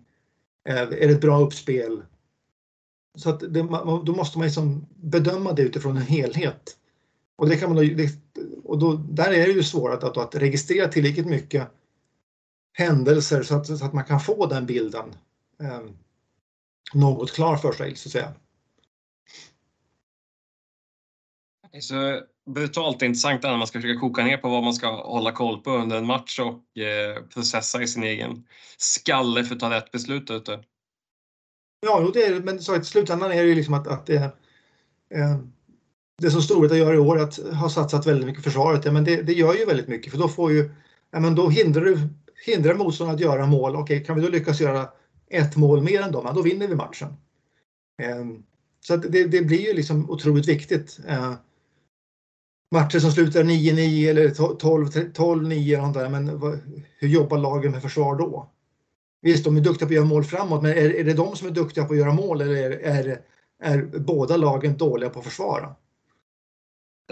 [0.68, 2.02] Eh, är det ett bra uppspel?
[3.18, 3.62] Så att det,
[4.04, 6.76] då måste man liksom bedöma det utifrån en helhet.
[7.36, 8.06] Och, det kan man då,
[8.64, 11.68] och då, där är det ju svårt att, att registrera tillräckligt mycket
[12.72, 15.14] händelser så att, så att man kan få den bilden
[15.60, 15.80] eh,
[16.94, 18.32] något klar för sig så att säga.
[21.70, 24.88] Det är så brutalt intressant när man ska försöka koka ner på vad man ska
[24.88, 29.60] hålla koll på under en match och eh, processa i sin egen skalle för att
[29.60, 30.64] ta rätt beslut ute.
[31.80, 34.16] Ja, det är, men så i slutändan är det ju liksom att, att det,
[35.14, 35.38] eh,
[36.22, 39.22] det som Storvreta gör i år att ha satsat väldigt mycket försvaret, ja, men det,
[39.22, 40.70] det, gör ju väldigt mycket för då får ju,
[41.10, 41.98] ja, men då hindrar du
[42.46, 43.76] hindrar motståndaren att göra mål.
[43.76, 44.88] Okej, kan vi då lyckas göra
[45.30, 47.08] ett mål mer än dem, ja, då vinner vi matchen.
[48.02, 48.24] Eh,
[48.80, 50.98] så det, det, blir ju liksom otroligt viktigt.
[51.08, 51.34] Eh,
[52.74, 56.60] matcher som slutar 9-9 eller 12-9 men vad,
[56.98, 58.50] hur jobbar lagen med försvar då?
[59.22, 61.48] Visst, de är duktiga på att göra mål framåt, men är, är det de som
[61.48, 63.20] är duktiga på att göra mål eller är, är,
[63.62, 65.74] är båda lagen dåliga på att försvara?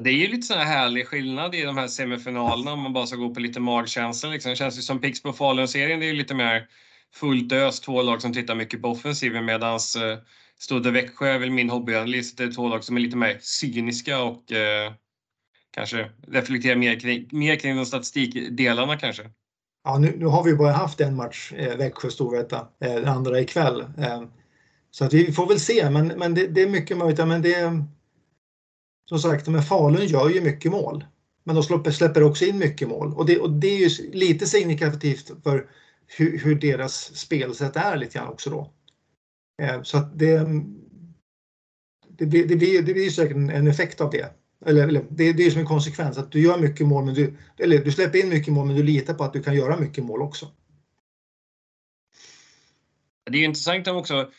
[0.00, 3.06] Det är ju lite sån här härlig skillnad i de här semifinalerna om man bara
[3.06, 4.30] ska gå på lite magkänsla.
[4.30, 4.50] Liksom.
[4.50, 6.68] Det känns ju som Pixbo Falun-serien, det är ju lite mer
[7.14, 10.18] fullt ös, två lag som tittar mycket på offensiven medan eh,
[10.58, 14.22] Stodde Växjö är väl min hobbyanalyst, det är två lag som är lite mer cyniska
[14.22, 14.92] och eh,
[15.70, 19.22] kanske reflekterar mer kring, mer kring de statistikdelarna kanske.
[19.84, 23.80] Ja, nu, nu har vi bara haft en match, eh, Växjö-Storvreta, eh, den andra ikväll.
[23.80, 24.22] Eh,
[24.90, 27.26] så att vi får väl se, men, men det, det är mycket möjligt.
[27.26, 27.84] Men det,
[29.08, 31.04] som sagt, men Falun gör ju mycket mål.
[31.44, 35.30] Men de släpper, också in mycket mål och det, och det är ju lite signifikativt
[35.42, 35.70] för
[36.06, 38.72] hur, hur, deras spelsätt är lite grann också då.
[39.62, 40.80] Eh, så att det, mm,
[42.08, 44.34] det, blir, det, blir, det blir säkert en effekt av det.
[44.66, 47.36] Eller, eller det, det är som en konsekvens att du gör mycket mål, men du,
[47.58, 50.04] eller du släpper in mycket mål men du litar på att du kan göra mycket
[50.04, 50.46] mål också.
[53.30, 54.30] Det är intressant också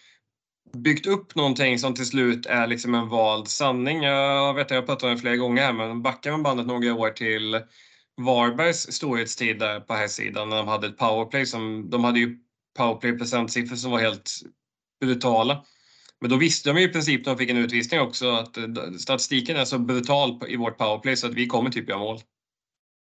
[0.78, 4.04] byggt upp någonting som till slut är liksom en vald sanning.
[4.04, 6.68] Jag vet att jag har pratat om det flera gånger här, men backar man bandet
[6.68, 7.62] några år till
[8.22, 12.38] Varbergs storhetstid där på här sidan när de hade ett powerplay som, de hade ju
[12.78, 14.32] powerplay procentsiffror som var helt
[15.02, 15.66] brutala.
[16.22, 18.64] Men då visste de ju i princip när de fick en utvisning också att eh,
[19.00, 22.20] statistiken är så brutal i vårt powerplay så att vi kommer typ göra mål.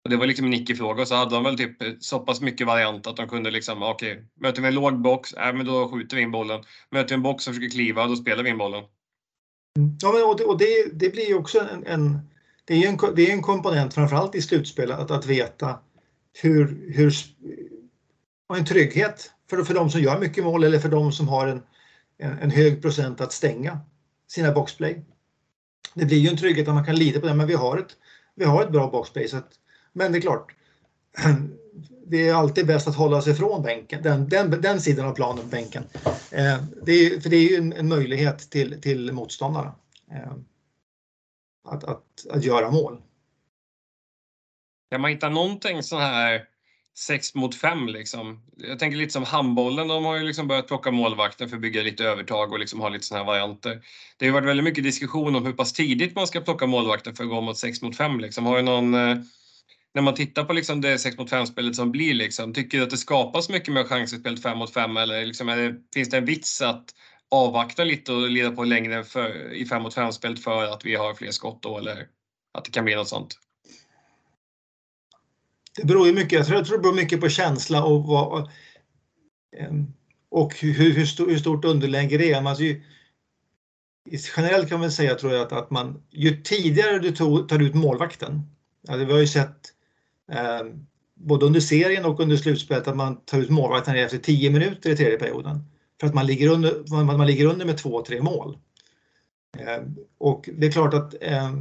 [0.07, 2.67] Och det var liksom en icke-fråga och så hade de väl typ så pass mycket
[2.67, 5.65] variant att de kunde liksom, ah, okej, okay, möter vi en låg box, äh, men
[5.65, 6.63] då skjuter vi in bollen.
[6.89, 8.83] Möter vi en box som försöker kliva, då spelar vi in bollen.
[9.77, 9.97] Mm.
[10.01, 12.19] Ja, men och det, och det, det blir ju också en, en,
[12.65, 15.79] det är en, det är en komponent framförallt i slutspel att, att veta
[16.41, 17.13] hur, hur
[18.49, 21.47] och en trygghet för, för de som gör mycket mål eller för de som har
[21.47, 21.61] en,
[22.17, 23.79] en, en hög procent att stänga
[24.27, 25.05] sina boxplay.
[25.93, 27.95] Det blir ju en trygghet att man kan lita på det, men vi har ett,
[28.35, 29.27] vi har ett bra boxplay.
[29.27, 29.49] Så att,
[29.97, 30.51] men det är klart,
[32.07, 35.49] det är alltid bäst att hålla sig från bänken, den, den, den sidan av planen,
[35.49, 35.83] bänken.
[36.31, 39.75] Eh, det är, för det är ju en, en möjlighet till, till motståndarna
[40.11, 40.31] eh,
[41.67, 43.01] att, att, att göra mål.
[44.91, 46.47] Kan man hitta någonting så här
[46.97, 48.41] 6 mot 5 liksom.
[48.57, 51.81] Jag tänker lite som handbollen, de har ju liksom börjat plocka målvakten för att bygga
[51.81, 53.81] lite övertag och liksom ha lite sådana här varianter.
[54.17, 57.15] Det har ju varit väldigt mycket diskussion om hur pass tidigt man ska plocka målvakten
[57.15, 58.45] för att gå mot 6 mot 5 liksom.
[58.45, 59.17] Har du någon, eh,
[59.97, 62.83] när man tittar på liksom det 6 mot 5 spelet som blir liksom, tycker du
[62.83, 66.09] att det skapas mycket mer chanser i spelet 5 mot 5 eller liksom det, finns
[66.09, 66.85] det en vits att
[67.31, 70.95] avvakta lite och leda på längre för, i 5 mot 5 spelet för att vi
[70.95, 72.07] har fler skott då eller
[72.53, 73.39] att det kan bli något sånt?
[75.77, 78.49] Det beror ju mycket, jag tror, jag tror det beror mycket på känsla och, vad,
[79.57, 79.93] ehm,
[80.29, 80.93] och hur, hur,
[81.27, 82.43] hur stort underläge det är.
[82.43, 82.63] Alltså,
[84.37, 87.75] generellt kan man säga tror jag att, att man, ju tidigare du tog, tar ut
[87.75, 88.41] målvakten,
[88.87, 89.73] alltså vi har ju sett
[90.31, 90.61] Eh,
[91.13, 94.97] både under serien och under slutspelet att man tar ut målvakten efter 10 minuter i
[94.97, 95.59] tredje perioden.
[95.99, 98.57] För att man ligger under, man, man ligger under med 2-3 mål.
[99.57, 99.83] Eh,
[100.17, 101.51] och det är klart att eh,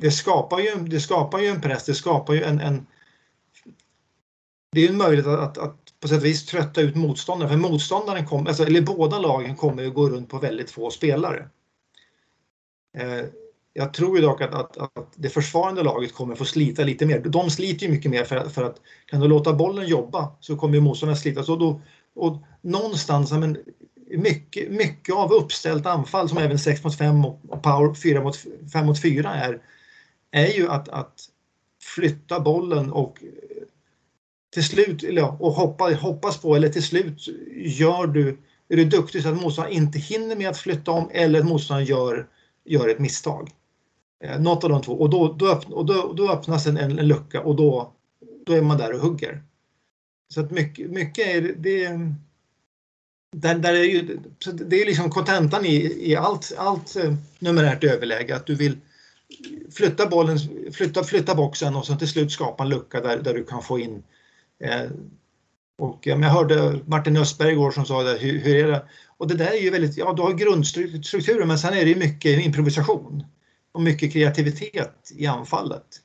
[0.00, 2.86] det, skapar ju, det skapar ju en press, det skapar ju en, en
[4.72, 7.50] det är en möjlighet att, att, att, på sätt och vis trötta ut motståndaren.
[7.50, 11.48] För motståndaren kom, alltså, eller båda lagen kommer att gå runt på väldigt få spelare.
[12.98, 13.24] Eh,
[13.80, 17.18] jag tror ju dock att, att, att, det försvarande laget kommer få slita lite mer.
[17.18, 18.76] De sliter ju mycket mer för, för att
[19.06, 21.42] kan du låta bollen jobba så kommer ju motståndarna slita.
[21.42, 21.80] Så då,
[22.14, 23.58] och någonstans, men,
[24.10, 28.36] mycket, mycket av uppställt anfall som även 6 mot 5 och power 4 mot
[28.72, 29.62] 5 mot 4 är,
[30.30, 31.14] är ju att, att
[31.82, 33.18] flytta bollen och
[34.54, 39.22] till slut, eller, och hoppa, hoppas på, eller till slut gör du, är du duktig
[39.22, 42.26] så att motståndaren inte hinner med att flytta om eller att motståndaren gör,
[42.64, 43.50] gör ett misstag.
[44.24, 46.96] Eh, något av de två och då, då, öppn, och då, då öppnas en, en,
[46.96, 47.92] lucka och då,
[48.46, 49.42] då är man där och hugger.
[50.34, 51.98] Så att mycket, mycket är det,
[53.36, 54.18] där, där är ju,
[54.54, 58.76] det är liksom kontentan i, i allt, allt eh, numerärt överläge att du vill
[59.70, 60.38] flytta bollen,
[60.72, 63.78] flytta, flytta boxen och sen till slut skapa en lucka där, där du kan få
[63.78, 64.02] in
[64.64, 64.90] eh,
[65.78, 68.84] och jag hörde Martin Östberg igår som sa det, hur, hur är det?
[69.16, 72.44] Och det där är ju väldigt, ja du har grundstrukturen men sen är det mycket
[72.44, 73.24] improvisation
[73.72, 76.00] och mycket kreativitet i anfallet.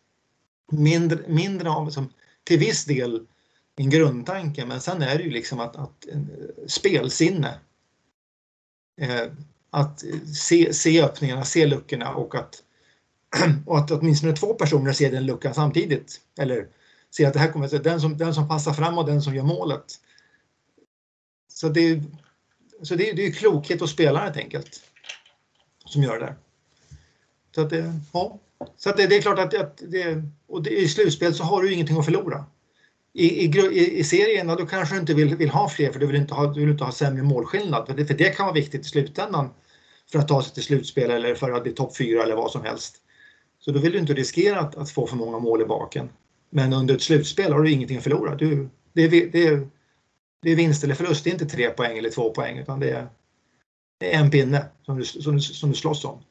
[0.72, 2.14] Mindre, mindre av, som,
[2.44, 3.28] till viss del
[3.76, 6.20] en grundtanke men sen är det ju liksom att, att eh,
[6.68, 7.60] spelsinne.
[9.02, 9.32] Eh,
[9.70, 12.64] att eh, se, se öppningarna, se luckorna och att,
[13.66, 16.22] och att åtminstone två personer ser den luckan samtidigt.
[16.40, 16.68] Eller
[17.16, 19.44] ser att det här kommer, den som, den som passar fram och den som gör
[19.44, 19.86] målet.
[21.48, 22.04] Så det,
[22.82, 24.82] så det, det är klokhet hos spelaren helt enkelt.
[25.86, 26.36] Som gör det.
[27.56, 28.40] Så att det, ja.
[28.78, 31.62] Så att det, det är klart att, att det, och det, i slutspel så har
[31.62, 32.46] du ingenting att förlora.
[33.14, 36.16] I, i, i serierna då kanske du inte vill, vill ha fler för du vill
[36.16, 37.88] inte ha, du vill inte ha sämre målskillnad.
[37.88, 39.50] För det, för det kan vara viktigt i slutändan
[40.12, 42.64] för att ta sig till slutspel eller för att bli topp fyra eller vad som
[42.64, 42.96] helst.
[43.60, 46.10] Så då vill du inte riskera att, att, få för många mål i baken.
[46.50, 48.36] Men under ett slutspel har du ingenting att förlora.
[48.36, 49.68] Du, det, är, det, är,
[50.42, 52.90] det är vinst eller förlust, det är inte tre poäng eller två poäng utan det
[52.90, 53.08] är,
[53.98, 56.24] det är en pinne som du, som, som du slåss om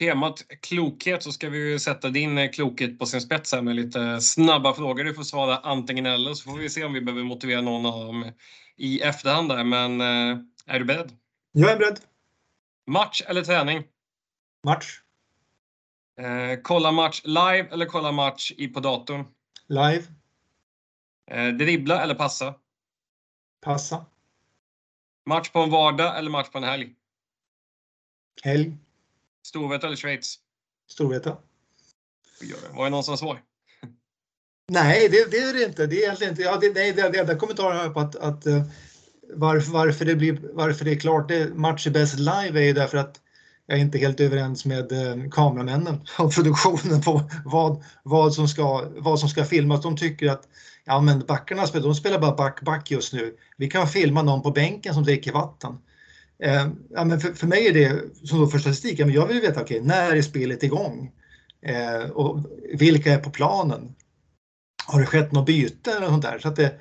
[0.00, 4.20] temat klokhet så ska vi sätta din eh, klokhet på sin spets här med lite
[4.20, 5.04] snabba frågor.
[5.04, 8.06] Du får svara antingen eller så får vi se om vi behöver motivera någon av
[8.06, 8.32] dem
[8.76, 9.64] i efterhand där.
[9.64, 11.12] Men eh, är du beredd?
[11.52, 12.00] Jag är beredd.
[12.86, 13.84] Match eller träning?
[14.64, 15.00] Match.
[16.20, 19.24] Eh, kolla match live eller kolla match i på datorn?
[19.68, 20.02] Live.
[21.30, 22.54] Eh, dribbla eller passa?
[23.60, 24.06] Passa.
[25.26, 26.94] Match på en vardag eller match på en helg?
[28.42, 28.76] Helg.
[29.46, 30.38] Storvreta eller Schweiz?
[30.90, 31.36] Storvreta.
[32.74, 33.40] Var det någon som svår?
[34.68, 35.86] Nej, det, det, är det inte.
[35.86, 36.42] Det är egentligen inte.
[36.42, 38.62] Ja, det, nej, det, det enda kommentaren på att, att uh,
[39.34, 42.72] varför, varför, det blir, varför det är klart det match är bäst live är ju
[42.72, 43.20] därför att
[43.66, 48.88] jag är inte helt överens med uh, kameramännen och produktionen på vad, vad, som ska,
[48.96, 49.82] vad som ska filmas.
[49.82, 50.48] De tycker att
[50.84, 53.36] ja, men backarna de spelar bara back-back just nu.
[53.56, 55.78] Vi kan filma någon på bänken som dricker vatten.
[56.42, 59.26] Eh, ja, men för, för mig är det, som då för statistik, ja, men jag
[59.26, 61.12] vill veta, okay, när är spelet igång?
[61.62, 63.94] Eh, och vilka är på planen?
[64.86, 66.38] Har det skett något byte eller sånt där?
[66.38, 66.74] Så att, det,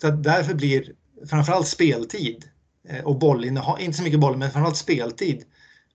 [0.00, 0.92] så att därför blir
[1.26, 2.44] framförallt speltid
[2.88, 5.44] eh, och bollinnehav, inte så mycket boll, men framförallt speltid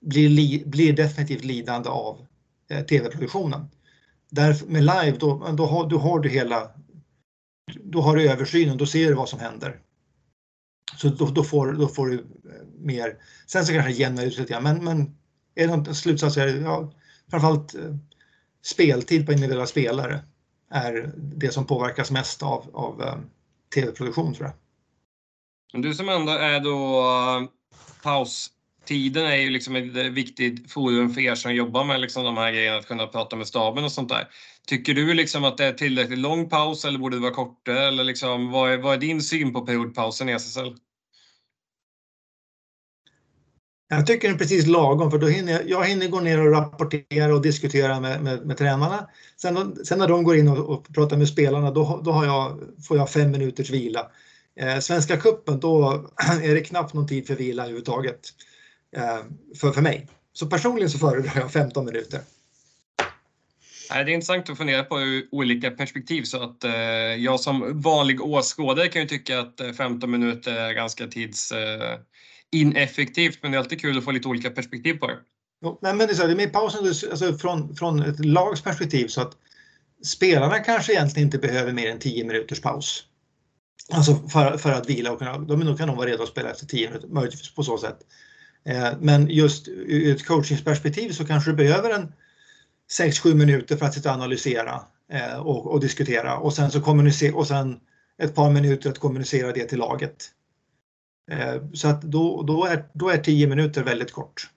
[0.01, 2.25] blir, li, blir definitivt lidande av
[2.69, 3.65] eh, tv-produktionen.
[4.31, 6.71] Därför, med live, då, då, har, då har du hela,
[7.83, 9.79] då har du översynen, då ser du vad som händer.
[10.97, 12.23] Så då, då, får, då får du eh,
[12.77, 13.17] mer.
[13.47, 15.17] Sen så kanske det jämnar ut lite grann, men, men
[15.55, 16.91] är det någon slutsats är det ja,
[17.29, 17.95] framförallt eh,
[18.65, 20.19] speltid på individuella spelare
[20.71, 23.15] är det som påverkas mest av, av eh,
[23.75, 24.55] tv-produktion tror jag.
[25.81, 27.03] Du som ändå är då
[28.85, 32.51] Tiden är ju liksom ett viktigt forum för er som jobbar med liksom de här
[32.51, 34.27] grejerna, att kunna prata med staben och sånt där.
[34.67, 37.87] Tycker du liksom att det är tillräckligt lång paus eller borde det vara kortare?
[37.87, 40.75] Eller liksom, vad, är, vad är din syn på periodpausen i SSL?
[43.91, 46.51] Jag tycker den är precis lagom för då hinner jag, jag hinner gå ner och
[46.51, 49.09] rapportera och diskutera med, med, med tränarna.
[49.37, 52.59] Sen, sen, när de går in och, och pratar med spelarna då, då har jag,
[52.87, 54.11] får jag fem minuters vila.
[54.59, 56.09] Eh, Svenska kuppen då
[56.43, 58.19] är det knappt någon tid för vila överhuvudtaget.
[58.95, 59.19] Eh,
[59.59, 60.07] för, för mig.
[60.33, 62.21] Så personligen så föredrar jag 15 minuter.
[63.89, 66.71] Det är intressant att fundera på olika perspektiv så att eh,
[67.17, 73.39] jag som vanlig åskådare kan ju tycka att 15 eh, minuter är ganska tidsineffektivt eh,
[73.41, 75.17] men det är alltid kul att få lite olika perspektiv på det.
[75.61, 78.61] Jo, nej, men det är, så, det är med pausen alltså från, från ett lags
[78.61, 79.37] perspektiv så att
[80.05, 83.03] spelarna kanske egentligen inte behöver mer än 10 minuters paus.
[83.91, 86.65] Alltså för, för att vila och kunna, då kan de vara redo att spela efter
[86.65, 87.99] 10 minuter, möjligtvis på så sätt.
[88.63, 92.13] Eh, men just ur ett coachingsperspektiv så kanske du behöver en
[92.99, 94.81] 6-7 minuter för att sitta och analysera
[95.11, 97.79] eh, och, och, diskutera och sen så kommunicera och sen
[98.17, 100.31] ett par minuter att kommunicera det till laget.
[101.31, 104.49] Eh, så att då, då, är, då är 10 minuter väldigt kort.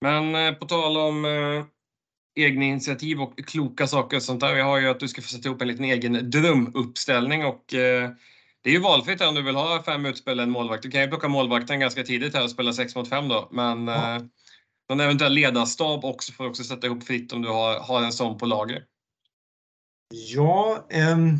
[0.00, 1.24] Men på tal om
[2.38, 4.54] egna initiativ och kloka saker och sånt där.
[4.54, 8.10] Vi har ju att du ska få sätta ihop en liten egen drömuppställning och eh,
[8.62, 10.82] det är ju valfritt om du vill ha fem utspel en målvakt.
[10.82, 13.48] Du kan ju plocka målvakten ganska tidigt här och spela 6 mot 5 då.
[13.52, 14.16] Men ja.
[14.16, 14.22] eh,
[14.88, 18.12] någon eventuell ledarstab också får du också sätta ihop fritt om du har, har en
[18.12, 18.84] sån på lager.
[20.10, 21.38] Ja, um...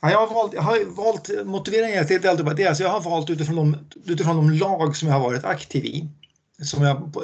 [0.00, 3.30] Ja, jag, har valt, jag har valt motiveringen till Delta det, alltså jag har valt
[3.30, 3.76] utifrån de,
[4.12, 6.08] utifrån de lag som jag har varit aktiv i.
[6.62, 7.14] Som jag,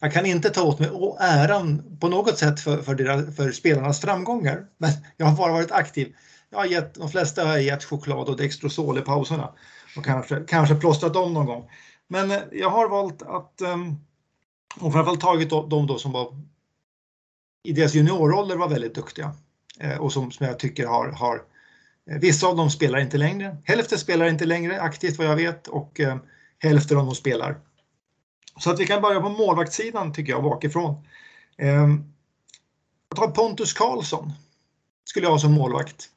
[0.00, 4.00] jag kan inte ta åt mig äran på något sätt för, för, deras, för spelarnas
[4.00, 6.14] framgångar, men jag har bara varit aktiv.
[6.50, 9.52] Jag har gett, de flesta har jag gett choklad och Dextrosol i pauserna
[9.96, 11.70] och kanske, kanske plåstrat om någon gång.
[12.08, 13.96] Men eh, jag har valt att, ehm,
[14.80, 16.42] och framförallt tagit de då som var
[17.62, 19.34] i deras juniorroller var väldigt duktiga
[19.80, 21.42] eh, och som, som jag tycker har, har
[22.10, 23.56] eh, Vissa av dem spelar inte längre.
[23.64, 26.00] Hälften spelar inte längre aktivt vad jag vet och
[26.58, 27.60] hälften av dem spelar.
[28.60, 31.06] Så att vi kan börja på målvaktssidan tycker jag bakifrån.
[31.58, 31.88] Eh,
[33.08, 34.32] jag tar Pontus Karlsson.
[35.04, 36.08] Skulle jag ha som målvakt.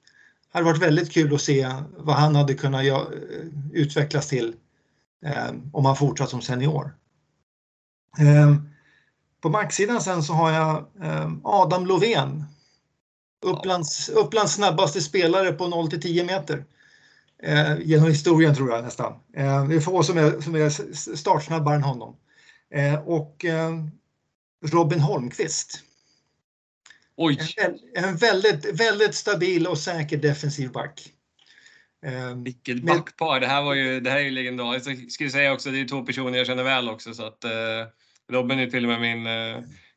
[0.54, 2.86] Det hade varit väldigt kul att se vad han hade kunnat
[3.72, 4.56] utvecklas till
[5.26, 6.96] eh, om han fortsatt som senior.
[8.20, 8.56] Eh,
[9.42, 12.44] på backsidan sen så har jag eh, Adam Lovén.
[13.46, 16.66] Upplands, Upplands snabbaste spelare på 0 till 10 meter.
[17.44, 19.14] Eh, genom historien tror jag nästan.
[19.34, 20.70] Eh, det är få som är, som är
[21.16, 22.16] startsnabbare än honom.
[22.74, 23.72] Eh, och eh,
[24.66, 25.84] Robin Holmqvist.
[27.16, 27.38] Oj.
[27.58, 31.10] En, en, väldigt, väldigt stabil och säker defensiv back.
[32.06, 33.40] Eh, Vilket backpar!
[33.40, 34.88] Det här, var ju, det här är ju legendariskt.
[34.88, 37.46] Jag skulle säga också, det är två personer jag känner väl också så att
[38.32, 39.28] Robin är till och med min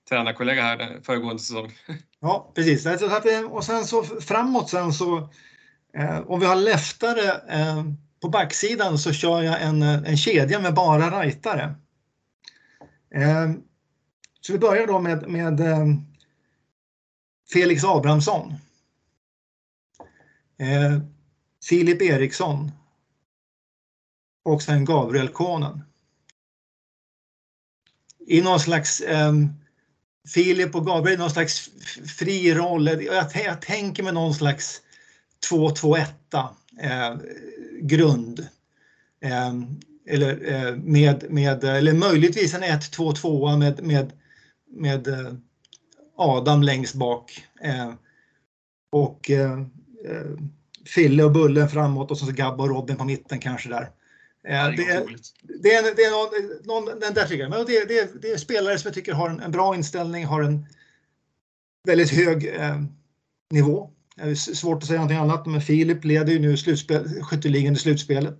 [0.08, 1.72] tränarkollega här föregående säsong.
[2.20, 2.86] Ja, precis.
[3.50, 5.28] Och sen så framåt sen så
[6.26, 7.40] om vi har leftare
[8.20, 11.74] på backsidan så kör jag en, en kedja med bara rightare.
[13.14, 13.60] Ehm,
[14.40, 16.00] så vi börjar då med, med ehm,
[17.52, 18.54] Felix Abrahamsson.
[20.58, 21.00] Ehm,
[21.68, 22.72] Filip Eriksson.
[24.44, 25.82] Och sen Gabriel Konen.
[28.26, 29.48] I någon slags ehm,
[30.34, 31.70] Filip och Gabriel, någon slags
[32.18, 32.86] fri roll.
[32.86, 34.82] Jag, jag tänker mig någon slags
[35.50, 36.04] 2-2-1
[36.80, 37.16] eh,
[37.80, 38.48] grund.
[39.20, 39.54] Eh,
[40.06, 44.12] eller, eh, med, med, eller möjligtvis en 1-2-2 med, med,
[44.70, 45.32] med eh,
[46.16, 47.46] Adam längst bak.
[47.60, 47.92] Eh,
[48.92, 49.30] och
[50.86, 53.90] Fille och Bullen framåt och så Gabba och Robin på mitten kanske där.
[54.42, 54.70] Det, är,
[55.62, 57.50] det, är, det är någon, någon, den där tycker jag.
[57.50, 60.42] Men det, det, det är spelare som jag tycker har en, en bra inställning, har
[60.42, 60.66] en
[61.86, 62.80] väldigt hög eh,
[63.50, 63.90] nivå.
[64.16, 67.78] Det är svårt att säga någonting annat, men Filip leder ju nu slutspel, skytteligan i
[67.78, 68.38] slutspelet.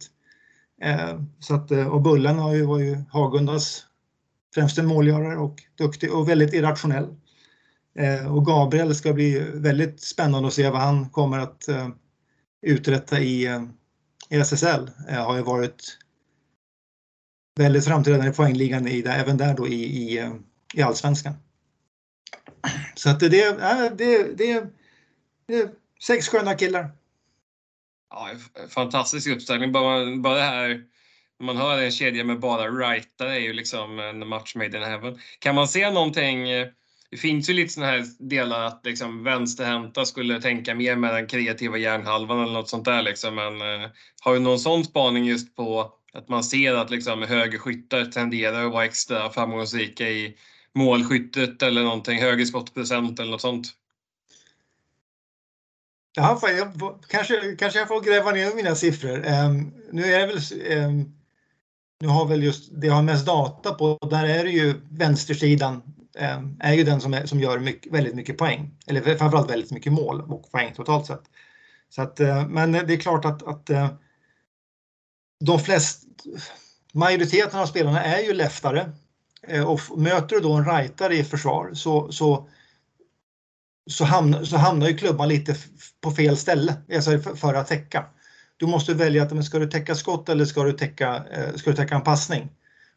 [0.82, 3.86] Eh, så att, eh, och Bullen har ju, var ju Hagundas
[4.54, 7.16] främste målgörare och duktig och väldigt irrationell.
[7.98, 11.88] Eh, och Gabriel ska bli väldigt spännande att se vad han kommer att eh,
[12.62, 13.62] uträtta i, eh,
[14.30, 14.90] i SSL.
[15.08, 15.98] Har ju varit
[17.58, 20.32] väldigt framträdande i poängligan i, även där då i, i,
[20.74, 21.34] i allsvenskan.
[22.94, 23.52] Så att det, det,
[23.96, 24.66] det, det,
[25.46, 25.70] det är
[26.02, 26.90] sex sköna killar.
[28.10, 28.30] Ja,
[28.68, 29.72] fantastisk uppställning.
[29.72, 30.84] Bara, bara det här
[31.40, 35.18] man hör en kedja med bara rightare är ju liksom en match made in heaven.
[35.38, 36.48] Kan man se någonting?
[37.10, 41.26] Det finns ju lite sådana här delar att liksom vänsterhänta skulle tänka mer med den
[41.26, 43.02] kreativa hjärnhalvan eller något sånt där.
[43.02, 43.34] Liksom.
[43.34, 43.88] Men eh,
[44.20, 48.72] har du någon sån spaning just på att man ser att liksom högerskyttar tenderar att
[48.72, 50.36] vara extra framgångsrika i
[50.74, 53.66] målskyttet eller någonting, högre skottprocent eller något sånt?
[56.16, 59.16] Ja, jag, kanske, kanske jag får gräva ner mina siffror.
[59.16, 61.16] Um, nu är det väl um,
[62.00, 65.82] nu har väl just det jag har mest data på, där är det ju vänstersidan
[66.18, 68.70] Ehm, är ju den som, är, som gör mycket, väldigt mycket poäng.
[68.86, 71.22] Eller framförallt väldigt mycket mål och poäng totalt sett.
[71.88, 73.90] Så att, eh, men det är klart att, att eh,
[75.40, 76.06] de flesta,
[76.92, 78.92] majoriteten av spelarna är ju leftare
[79.48, 82.48] eh, och möter du då en rightare i försvar så, så
[83.90, 85.56] så hamnar, så hamnar ju klubban lite
[86.00, 88.04] på fel ställe alltså för, att täcka.
[88.56, 91.24] Du måste välja att men ska du täcka skott eller ska du täcka,
[91.56, 92.50] ska du täcka en passning?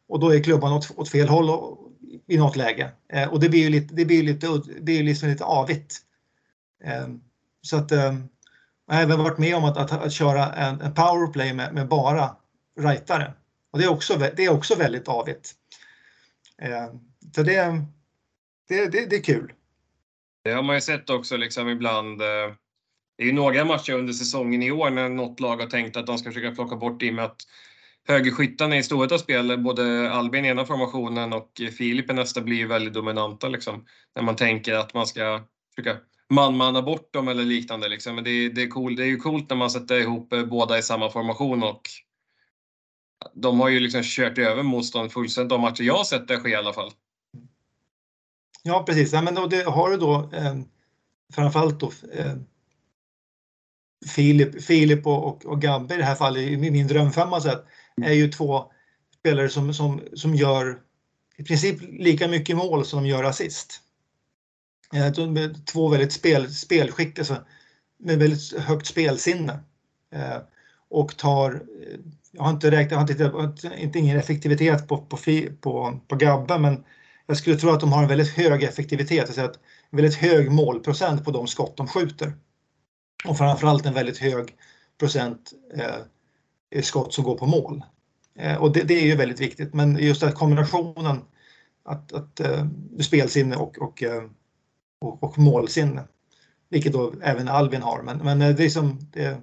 [0.07, 1.88] Och då är klubban åt, åt fel håll och,
[2.29, 2.91] i något läge.
[3.13, 5.97] Eh, och det blir ju lite, det blir lite, det blir liksom lite avigt.
[6.83, 7.07] Eh,
[7.61, 8.15] så att eh,
[8.87, 11.87] jag har även varit med om att, att, att köra en, en powerplay med, med
[11.87, 12.35] bara
[12.79, 13.33] rightare.
[13.71, 15.53] Och det är också, det är också väldigt avigt.
[16.61, 16.87] Eh,
[17.35, 17.83] så det,
[18.67, 19.53] det, det, det är kul.
[20.43, 22.21] Det har man ju sett också liksom ibland.
[22.21, 22.53] Eh,
[23.17, 26.07] det är ju några matcher under säsongen i år när något lag har tänkt att
[26.07, 27.41] de ska försöka plocka bort det med att
[28.07, 32.93] högerskyttarna i Storvreta's spel, både Albin i ena formationen och Filip i nästa blir väldigt
[32.93, 33.85] dominanta liksom.
[34.15, 35.41] När man tänker att man ska
[35.75, 35.97] försöka
[36.29, 38.15] man-manna bort dem eller liknande liksom.
[38.15, 40.77] Men det, det, är cool, det är ju coolt när man sätter ihop eh, båda
[40.77, 41.81] i samma formation och
[43.33, 46.49] de har ju liksom kört över motstånd fullständigt de matcher jag har sett det ske
[46.49, 46.91] i alla fall.
[48.63, 50.55] Ja precis, ja, men då, det har du då eh,
[51.33, 52.35] framförallt då eh,
[54.15, 57.65] Filip, Filip och, och, och Gabbe i det här fallet, i min drömfemma sett,
[58.03, 58.71] är ju två
[59.19, 60.79] spelare som, som, som gör
[61.37, 63.81] i princip lika mycket mål som de gör assist.
[64.93, 65.13] Eh,
[65.65, 67.37] två väldigt spel, spelskick, alltså,
[67.99, 69.59] med väldigt högt spelsinne.
[70.13, 70.37] Eh,
[70.89, 71.99] och tar, eh,
[72.31, 75.17] jag har inte räknat, jag har inte, inte ingen effektivitet på, på,
[75.61, 76.83] på, på Gabbe, men
[77.25, 80.51] jag skulle tro att de har en väldigt hög effektivitet, alltså att en väldigt hög
[80.51, 82.33] målprocent på de skott de skjuter.
[83.25, 84.55] Och framförallt en väldigt hög
[84.99, 85.95] procent eh,
[86.81, 87.83] skott som går på mål.
[88.39, 91.21] Eh, och det, det, är ju väldigt viktigt, men just den kombinationen
[91.83, 92.65] att, att eh,
[92.99, 94.23] spelsinne och, och, eh,
[95.01, 96.03] och, och, målsinne,
[96.69, 98.01] vilket då även Albin har.
[98.03, 99.41] Men, men det, är som, det,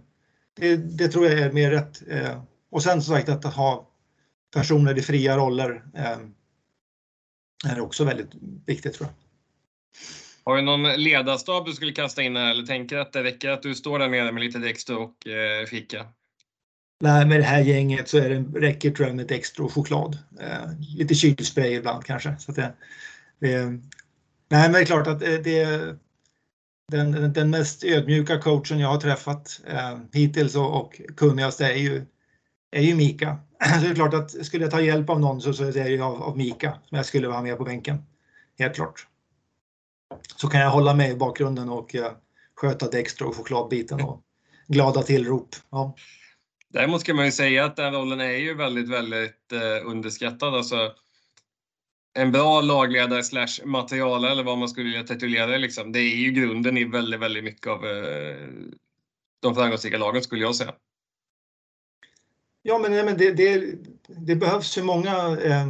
[0.57, 2.03] det, det, tror jag är mer rätt.
[2.71, 3.89] Och sen som sagt att ha
[4.55, 5.85] personer i fria roller
[7.65, 8.31] är också väldigt
[8.67, 9.15] viktigt tror jag.
[10.45, 13.63] Har du någon ledarstab du skulle kasta in här eller tänker att det räcker att
[13.63, 15.15] du står där nere med lite text och
[15.71, 16.07] fika?
[17.01, 20.19] Nej, med det här gänget så är det, räcker tror jag med ett extra choklad.
[20.41, 22.37] Eh, lite kylspray ibland kanske.
[22.39, 22.73] Så det,
[23.39, 23.81] det, nej,
[24.49, 25.99] men det är klart att eh, det är
[26.93, 32.07] den, den mest ödmjuka coachen jag har träffat eh, hittills och, och kunnigaste är ju,
[32.71, 33.39] är ju Mika.
[33.75, 35.89] Så det är klart att skulle jag ta hjälp av någon så, så är det
[35.89, 38.03] ju av, av Mika som jag skulle vara med på bänken.
[38.59, 39.07] Helt klart
[40.37, 42.13] så kan jag hålla med i bakgrunden och eh,
[42.55, 44.23] sköta Dexter och chokladbiten och
[44.69, 45.49] glada tillrop.
[45.71, 45.95] Ja.
[46.77, 50.55] Däremot ska man ju säga att den rollen är ju väldigt, väldigt eh, underskattad.
[50.55, 50.93] Alltså,
[52.19, 55.93] en bra lagledare slash materialare eller vad man skulle vilja titulera det liksom.
[55.93, 58.49] Det är ju grunden i väldigt, väldigt mycket av eh,
[59.43, 60.75] de framgångsrika lagen skulle jag säga.
[62.63, 63.75] Ja, men, men det, det,
[64.09, 65.67] det behövs ju många, eh,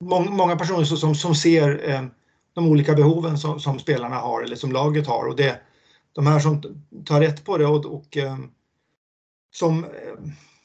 [0.00, 2.04] många, många personer som, som ser eh,
[2.52, 5.60] de olika behoven som, som, spelarna har eller som laget har och det,
[6.12, 6.62] de här som
[7.04, 8.36] tar rätt på det och, och eh,
[9.52, 9.90] som eh,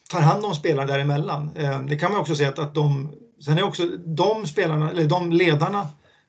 [0.10, 1.52] tar hand om spelare däremellan.
[1.56, 3.12] Eh, det kan man också säga att, att de,
[3.46, 5.88] sen är också de spelarna, eller de ledarna,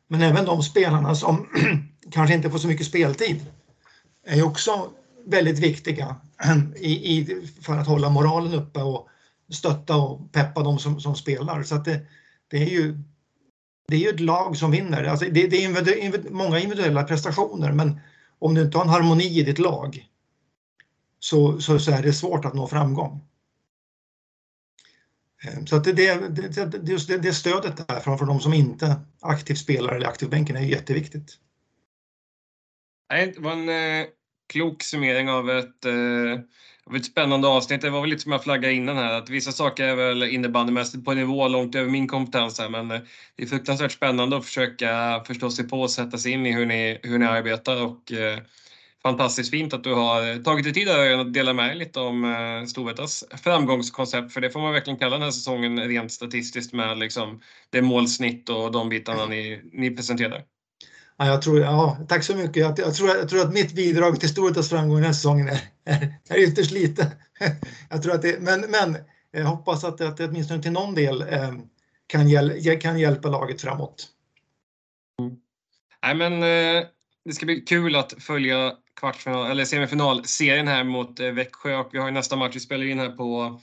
[0.09, 1.48] men även de spelarna som
[2.11, 3.46] kanske inte får så mycket speltid
[4.26, 4.90] är också
[5.26, 6.16] väldigt viktiga
[6.76, 9.09] i, i, för att hålla moralen uppe och
[9.52, 11.62] stötta och peppa de som, som spelar.
[11.62, 12.00] Så att det,
[12.50, 12.98] det är ju
[13.88, 15.04] det är ju ett lag som vinner.
[15.04, 18.00] Alltså det, det är många individuella prestationer men
[18.38, 20.09] om du inte har en harmoni i ditt lag
[21.18, 23.28] så, så, så är det svårt att nå framgång.
[25.42, 26.64] Ehm, så att det, det, det,
[27.08, 30.60] det, det stödet där från, från de som inte aktivt spelar eller aktivt bänken är
[30.60, 31.38] jätteviktigt.
[33.08, 34.06] Det var en eh,
[34.48, 36.40] klok summering av ett eh,
[36.88, 37.80] av ett spännande avsnitt.
[37.80, 41.04] Det var väl lite som jag flaggade innan här, att vissa saker är väl innebandymässigt
[41.04, 43.00] på nivå långt över min kompetens här, men eh,
[43.36, 46.66] det är fruktansvärt spännande att försöka förstå sig på och sätta sig in i hur
[46.66, 48.38] ni, hur ni arbetar och eh,
[49.03, 52.66] fantastiskt fint att du har tagit dig tid att dela med dig lite om eh,
[52.66, 57.40] Storvretas framgångskoncept, för det får man verkligen kalla den här säsongen rent statistiskt med liksom
[57.70, 60.44] det målsnitt och de bitarna ni, ni presenterar.
[61.16, 62.57] Ja, jag tror, ja, tack så mycket.
[62.57, 65.61] Jag, jag, tror, jag tror att mitt bidrag till Storvretas framgång den här säsongen är,
[65.84, 67.12] är, är ytterst lite.
[67.90, 68.96] jag tror att det, men, men
[69.30, 71.53] jag hoppas att, att det åtminstone till någon del eh,
[72.07, 74.07] kan, hjäl, kan hjälpa laget framåt.
[75.20, 75.36] Mm.
[76.03, 76.86] Nej, men, eh,
[77.24, 81.99] det ska bli kul att följa kvartsfinal, eller semifinalserien här mot eh, Växjö och vi
[81.99, 83.61] har ju nästa match, vi spelar in här på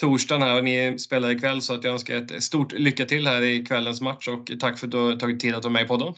[0.00, 3.42] torsdagen här och ni spelar ikväll så att jag önskar ett stort lycka till här
[3.42, 5.88] i kvällens match och tack för att du har tagit tid att vara med i
[5.88, 6.14] podden.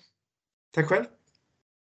[0.74, 1.04] Tack själv.